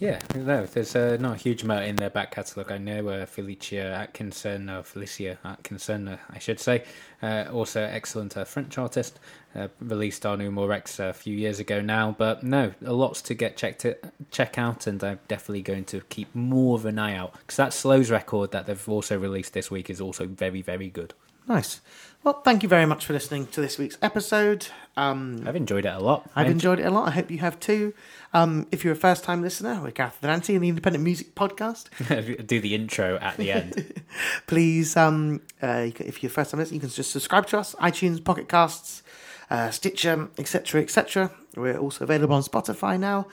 Yeah, 0.00 0.18
no, 0.34 0.66
there's 0.66 0.96
uh, 0.96 1.16
not 1.20 1.34
a 1.34 1.38
huge 1.38 1.62
amount 1.62 1.84
in 1.84 1.96
their 1.96 2.10
back 2.10 2.32
catalogue. 2.32 2.72
I 2.72 2.78
know 2.78 3.08
uh, 3.08 3.24
Felicia 3.26 3.94
Atkinson, 3.94 4.68
or 4.68 4.82
Felicia 4.82 5.38
Atkinson, 5.44 6.08
uh, 6.08 6.18
I 6.28 6.38
should 6.38 6.58
say, 6.58 6.84
uh, 7.22 7.44
also 7.52 7.82
excellent 7.82 8.36
uh, 8.36 8.44
French 8.44 8.76
artist, 8.78 9.18
uh, 9.56 9.68
released 9.80 10.26
on 10.26 10.38
Umor 10.40 10.68
Rex 10.68 10.98
a 10.98 11.12
few 11.12 11.36
years 11.36 11.58
ago 11.58 11.80
now. 11.80 12.14
But 12.16 12.42
no, 12.42 12.72
a 12.84 12.92
lots 12.92 13.22
to 13.22 13.34
get 13.34 13.56
checked 13.56 13.84
it, 13.84 14.04
check 14.30 14.58
out, 14.58 14.86
and 14.86 15.02
I'm 15.02 15.20
definitely 15.28 15.62
going 15.62 15.84
to 15.86 16.00
keep 16.08 16.34
more 16.34 16.76
of 16.76 16.84
an 16.84 16.98
eye 16.98 17.16
out 17.16 17.32
because 17.34 17.56
that 17.56 17.72
Slows 17.72 18.10
record 18.10 18.52
that 18.52 18.66
they've 18.66 18.88
also 18.88 19.18
released 19.18 19.52
this 19.52 19.70
week 19.70 19.90
is 19.90 20.00
also 20.00 20.26
very, 20.26 20.62
very 20.62 20.88
good. 20.88 21.14
Nice. 21.48 21.80
Well, 22.24 22.40
thank 22.42 22.64
you 22.64 22.68
very 22.68 22.86
much 22.86 23.06
for 23.06 23.12
listening 23.12 23.46
to 23.48 23.60
this 23.60 23.78
week's 23.78 23.96
episode. 24.02 24.66
Um, 24.96 25.44
I've 25.46 25.54
enjoyed 25.54 25.86
it 25.86 25.94
a 25.94 26.00
lot. 26.00 26.28
I've 26.34 26.50
enjoyed 26.50 26.80
it 26.80 26.82
a 26.82 26.90
lot. 26.90 27.06
I 27.06 27.12
hope 27.12 27.30
you 27.30 27.38
have 27.38 27.60
too. 27.60 27.94
Um, 28.34 28.66
if 28.72 28.82
you're 28.82 28.94
a 28.94 28.96
first 28.96 29.22
time 29.22 29.42
listener, 29.42 29.80
we're 29.80 29.92
Gareth 29.92 30.18
and 30.22 30.32
and 30.32 30.42
the 30.42 30.68
Independent 30.68 31.04
Music 31.04 31.36
Podcast. 31.36 32.46
do 32.46 32.60
the 32.60 32.74
intro 32.74 33.16
at 33.18 33.36
the 33.36 33.52
end. 33.52 34.02
Please, 34.48 34.96
um, 34.96 35.40
uh, 35.62 35.90
if 36.00 36.20
you're 36.20 36.30
a 36.30 36.32
first 36.32 36.50
time 36.50 36.58
listener, 36.58 36.74
you 36.74 36.80
can 36.80 36.88
just 36.88 37.12
subscribe 37.12 37.46
to 37.46 37.58
us 37.58 37.76
iTunes, 37.76 38.24
Pocket 38.24 38.48
Casts, 38.48 39.04
uh, 39.50 39.70
Stitcher, 39.70 40.28
etc., 40.38 40.82
etc. 40.82 41.30
We're 41.54 41.78
also 41.78 42.04
available 42.04 42.34
on 42.34 42.42
Spotify 42.42 42.98
now. 42.98 43.26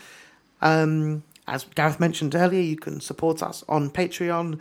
Um, 0.62 1.24
as 1.48 1.66
Gareth 1.76 2.00
mentioned 2.00 2.36
earlier, 2.36 2.62
you 2.62 2.78
can 2.78 3.02
support 3.02 3.44
us 3.44 3.64
on 3.68 3.90
Patreon 3.90 4.60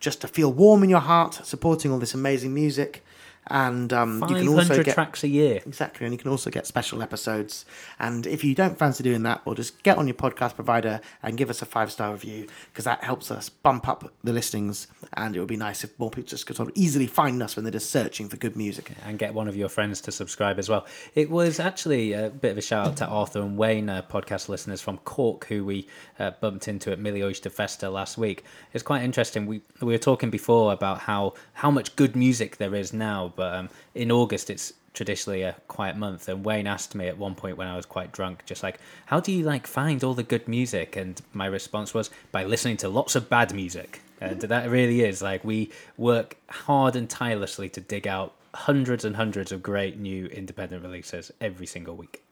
just 0.00 0.20
to 0.22 0.28
feel 0.28 0.52
warm 0.52 0.82
in 0.82 0.90
your 0.90 1.00
heart, 1.00 1.34
supporting 1.44 1.92
all 1.92 1.98
this 1.98 2.14
amazing 2.14 2.52
music. 2.52 3.04
And 3.48 3.92
um, 3.92 4.24
you 4.28 4.36
can 4.36 4.48
also 4.48 4.82
get 4.82 4.94
tracks 4.94 5.22
a 5.22 5.28
year. 5.28 5.60
Exactly, 5.66 6.06
and 6.06 6.14
you 6.14 6.18
can 6.18 6.30
also 6.30 6.50
get 6.50 6.66
special 6.66 7.02
episodes. 7.02 7.64
And 7.98 8.26
if 8.26 8.44
you 8.44 8.54
don't 8.54 8.78
fancy 8.78 9.02
doing 9.02 9.22
that, 9.24 9.44
well, 9.44 9.54
just 9.54 9.82
get 9.82 9.98
on 9.98 10.06
your 10.06 10.14
podcast 10.14 10.54
provider 10.54 11.00
and 11.22 11.36
give 11.36 11.50
us 11.50 11.62
a 11.62 11.66
five 11.66 11.92
star 11.92 12.12
review 12.12 12.46
because 12.72 12.84
that 12.84 13.04
helps 13.04 13.30
us 13.30 13.48
bump 13.48 13.88
up 13.88 14.12
the 14.22 14.32
listings. 14.32 14.86
And 15.12 15.36
it 15.36 15.40
would 15.40 15.48
be 15.48 15.56
nice 15.56 15.84
if 15.84 15.98
more 15.98 16.10
people 16.10 16.28
just 16.28 16.46
could 16.46 16.56
sort 16.56 16.68
of 16.68 16.76
easily 16.76 17.06
find 17.06 17.42
us 17.42 17.56
when 17.56 17.64
they're 17.64 17.72
just 17.72 17.90
searching 17.90 18.28
for 18.28 18.36
good 18.36 18.56
music. 18.56 18.92
and 19.04 19.18
get 19.18 19.34
one 19.34 19.48
of 19.48 19.56
your 19.56 19.68
friends 19.68 20.00
to 20.02 20.12
subscribe 20.12 20.58
as 20.58 20.68
well. 20.68 20.86
It 21.14 21.30
was 21.30 21.60
actually 21.60 22.12
a 22.12 22.30
bit 22.30 22.52
of 22.52 22.58
a 22.58 22.62
shout 22.62 22.86
out 22.86 22.96
to 22.98 23.06
Arthur 23.06 23.40
and 23.40 23.56
Wayne, 23.56 23.88
uh, 23.88 24.02
podcast 24.02 24.48
listeners 24.48 24.80
from 24.80 24.98
Cork, 24.98 25.46
who 25.46 25.64
we 25.64 25.86
uh, 26.18 26.32
bumped 26.40 26.68
into 26.68 26.92
at 26.92 26.98
Millie 26.98 27.22
Oyster 27.22 27.50
Festa 27.50 27.90
last 27.90 28.18
week. 28.18 28.44
It's 28.72 28.82
quite 28.82 29.02
interesting. 29.02 29.46
We 29.46 29.62
we 29.80 29.92
were 29.92 29.98
talking 29.98 30.30
before 30.30 30.72
about 30.72 31.00
how 31.00 31.34
how 31.54 31.70
much 31.70 31.96
good 31.96 32.16
music 32.16 32.56
there 32.56 32.74
is 32.74 32.92
now, 32.92 33.32
but 33.36 33.54
um, 33.54 33.68
in 33.94 34.10
August 34.10 34.50
it's 34.50 34.72
traditionally 34.92 35.42
a 35.42 35.56
quiet 35.66 35.96
month 35.96 36.28
and 36.28 36.44
wayne 36.44 36.68
asked 36.68 36.94
me 36.94 37.08
at 37.08 37.18
one 37.18 37.34
point 37.34 37.56
when 37.56 37.66
i 37.66 37.74
was 37.74 37.84
quite 37.84 38.12
drunk 38.12 38.44
just 38.46 38.62
like 38.62 38.78
how 39.06 39.20
do 39.20 39.32
you 39.32 39.44
like 39.44 39.66
find 39.66 40.02
all 40.02 40.14
the 40.14 40.22
good 40.22 40.48
music? 40.48 40.96
And 40.96 41.20
my 41.32 41.46
response 41.46 41.94
was 41.94 42.10
by 42.32 42.44
listening 42.44 42.76
to 42.78 42.88
lots 42.88 43.14
of 43.14 43.28
bad 43.28 43.54
music. 43.54 44.00
And 44.20 44.40
that 44.40 44.70
really 44.70 45.02
is 45.02 45.20
like 45.20 45.44
we 45.44 45.70
work 45.98 46.36
hard 46.48 46.96
and 46.96 47.10
tirelessly 47.10 47.68
to 47.70 47.80
dig 47.80 48.06
out 48.06 48.34
hundreds 48.54 49.04
and 49.04 49.16
hundreds 49.16 49.52
of 49.52 49.62
great 49.62 49.98
new 49.98 50.26
independent 50.26 50.82
releases 50.82 51.30
every 51.40 51.66
single 51.66 51.94
week. 51.94 52.22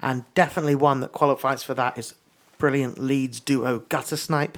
And 0.00 0.24
definitely 0.34 0.74
one 0.74 1.00
that 1.00 1.12
qualifies 1.12 1.62
for 1.62 1.74
that 1.74 1.98
is 1.98 2.14
brilliant 2.56 2.98
Leeds 2.98 3.38
duo 3.38 3.80
Guttersnipe. 3.80 4.56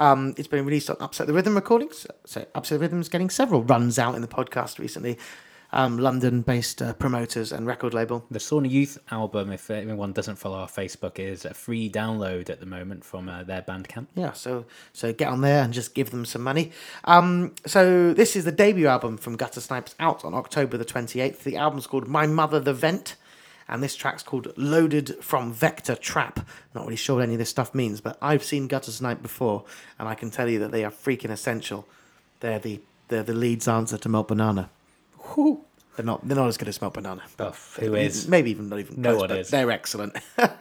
Um, 0.00 0.34
it's 0.36 0.48
been 0.48 0.64
released 0.64 0.90
on 0.90 0.96
Upset 0.98 1.26
the 1.28 1.32
Rhythm 1.32 1.54
recordings. 1.54 2.06
So 2.24 2.46
Upset 2.56 2.80
the 2.80 2.84
Rhythm's 2.86 3.08
getting 3.08 3.30
several 3.30 3.62
runs 3.62 3.98
out 3.98 4.14
in 4.16 4.22
the 4.22 4.28
podcast 4.28 4.78
recently. 4.80 5.18
Um, 5.72 5.98
London-based 5.98 6.82
uh, 6.82 6.94
promoters 6.94 7.52
and 7.52 7.64
record 7.64 7.94
label. 7.94 8.24
the 8.28 8.40
sauna 8.40 8.68
youth 8.68 8.98
album 9.12 9.52
if 9.52 9.70
anyone 9.70 10.12
doesn't 10.12 10.34
follow 10.34 10.58
our 10.58 10.66
facebook 10.66 11.20
is 11.20 11.44
a 11.44 11.54
free 11.54 11.88
download 11.88 12.50
at 12.50 12.58
the 12.58 12.66
moment 12.66 13.04
from 13.04 13.28
uh, 13.28 13.44
their 13.44 13.62
bandcamp 13.62 14.08
Yeah, 14.16 14.32
so 14.32 14.64
so 14.92 15.12
get 15.12 15.28
on 15.28 15.42
there 15.42 15.62
and 15.62 15.72
just 15.72 15.94
give 15.94 16.10
them 16.10 16.24
some 16.24 16.42
money. 16.42 16.72
Um, 17.04 17.54
so 17.66 18.12
this 18.12 18.34
is 18.34 18.44
the 18.44 18.50
debut 18.50 18.88
album 18.88 19.16
from 19.16 19.38
Guttersnipes 19.38 19.94
out 20.00 20.24
on 20.24 20.34
October 20.34 20.76
the 20.76 20.84
twenty 20.84 21.20
eighth. 21.20 21.44
The 21.44 21.56
album's 21.56 21.86
called 21.86 22.08
My 22.08 22.26
Mother 22.26 22.58
the 22.58 22.74
Vent, 22.74 23.14
and 23.70 23.82
this 23.82 23.96
track's 23.96 24.22
called 24.22 24.52
Loaded 24.58 25.16
from 25.22 25.50
Vector 25.52 25.94
Trap. 25.96 26.46
Not 26.74 26.84
really 26.84 26.96
sure 26.96 27.16
what 27.16 27.22
any 27.22 27.34
of 27.34 27.38
this 27.38 27.48
stuff 27.48 27.74
means, 27.74 28.00
but 28.02 28.18
I've 28.20 28.44
seen 28.44 28.68
Guttersnipe 28.68 29.22
before, 29.22 29.64
and 29.98 30.08
I 30.08 30.14
can 30.14 30.30
tell 30.30 30.48
you 30.48 30.58
that 30.58 30.72
they 30.72 30.84
are 30.84 30.90
freaking 30.90 31.30
essential. 31.30 31.86
They're 32.40 32.58
the 32.58 32.80
they're 33.08 33.22
the 33.22 33.34
Leeds 33.34 33.68
answer 33.68 33.96
to 33.98 34.08
Melt 34.08 34.28
Banana. 34.28 34.70
Whew. 35.34 35.64
They're 35.96 36.06
not 36.06 36.26
they're 36.26 36.36
not 36.36 36.48
as 36.48 36.56
good 36.56 36.68
as 36.68 36.80
Melt 36.80 36.94
Banana. 36.94 37.22
but 37.36 37.52
Oh, 37.54 37.80
who 37.80 37.94
is? 37.94 38.28
maybe 38.28 38.50
even 38.52 38.68
not 38.68 38.78
even 38.78 39.00
No 39.02 39.16
close, 39.16 39.28
one 39.28 39.38
is. 39.38 39.50
They're 39.50 39.70
excellent. 39.70 40.16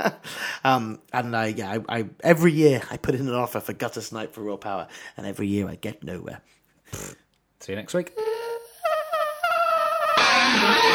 um, 0.63 0.99
and 1.13 1.35
I, 1.35 1.47
yeah, 1.47 1.77
I, 1.87 1.99
I 1.99 2.05
every 2.23 2.51
year 2.51 2.81
I 2.91 2.97
put 2.97 3.15
in 3.15 3.27
an 3.27 3.33
offer 3.33 3.59
for 3.59 3.73
Guttersnipe 3.73 4.31
for 4.31 4.41
Raw 4.41 4.57
Power, 4.57 4.87
and 5.17 5.25
every 5.27 5.47
year 5.47 5.67
I 5.69 5.75
get 5.75 6.03
nowhere. 6.03 6.41
see 7.59 7.71
you 7.71 7.75
next 7.75 7.93
week 7.93 8.11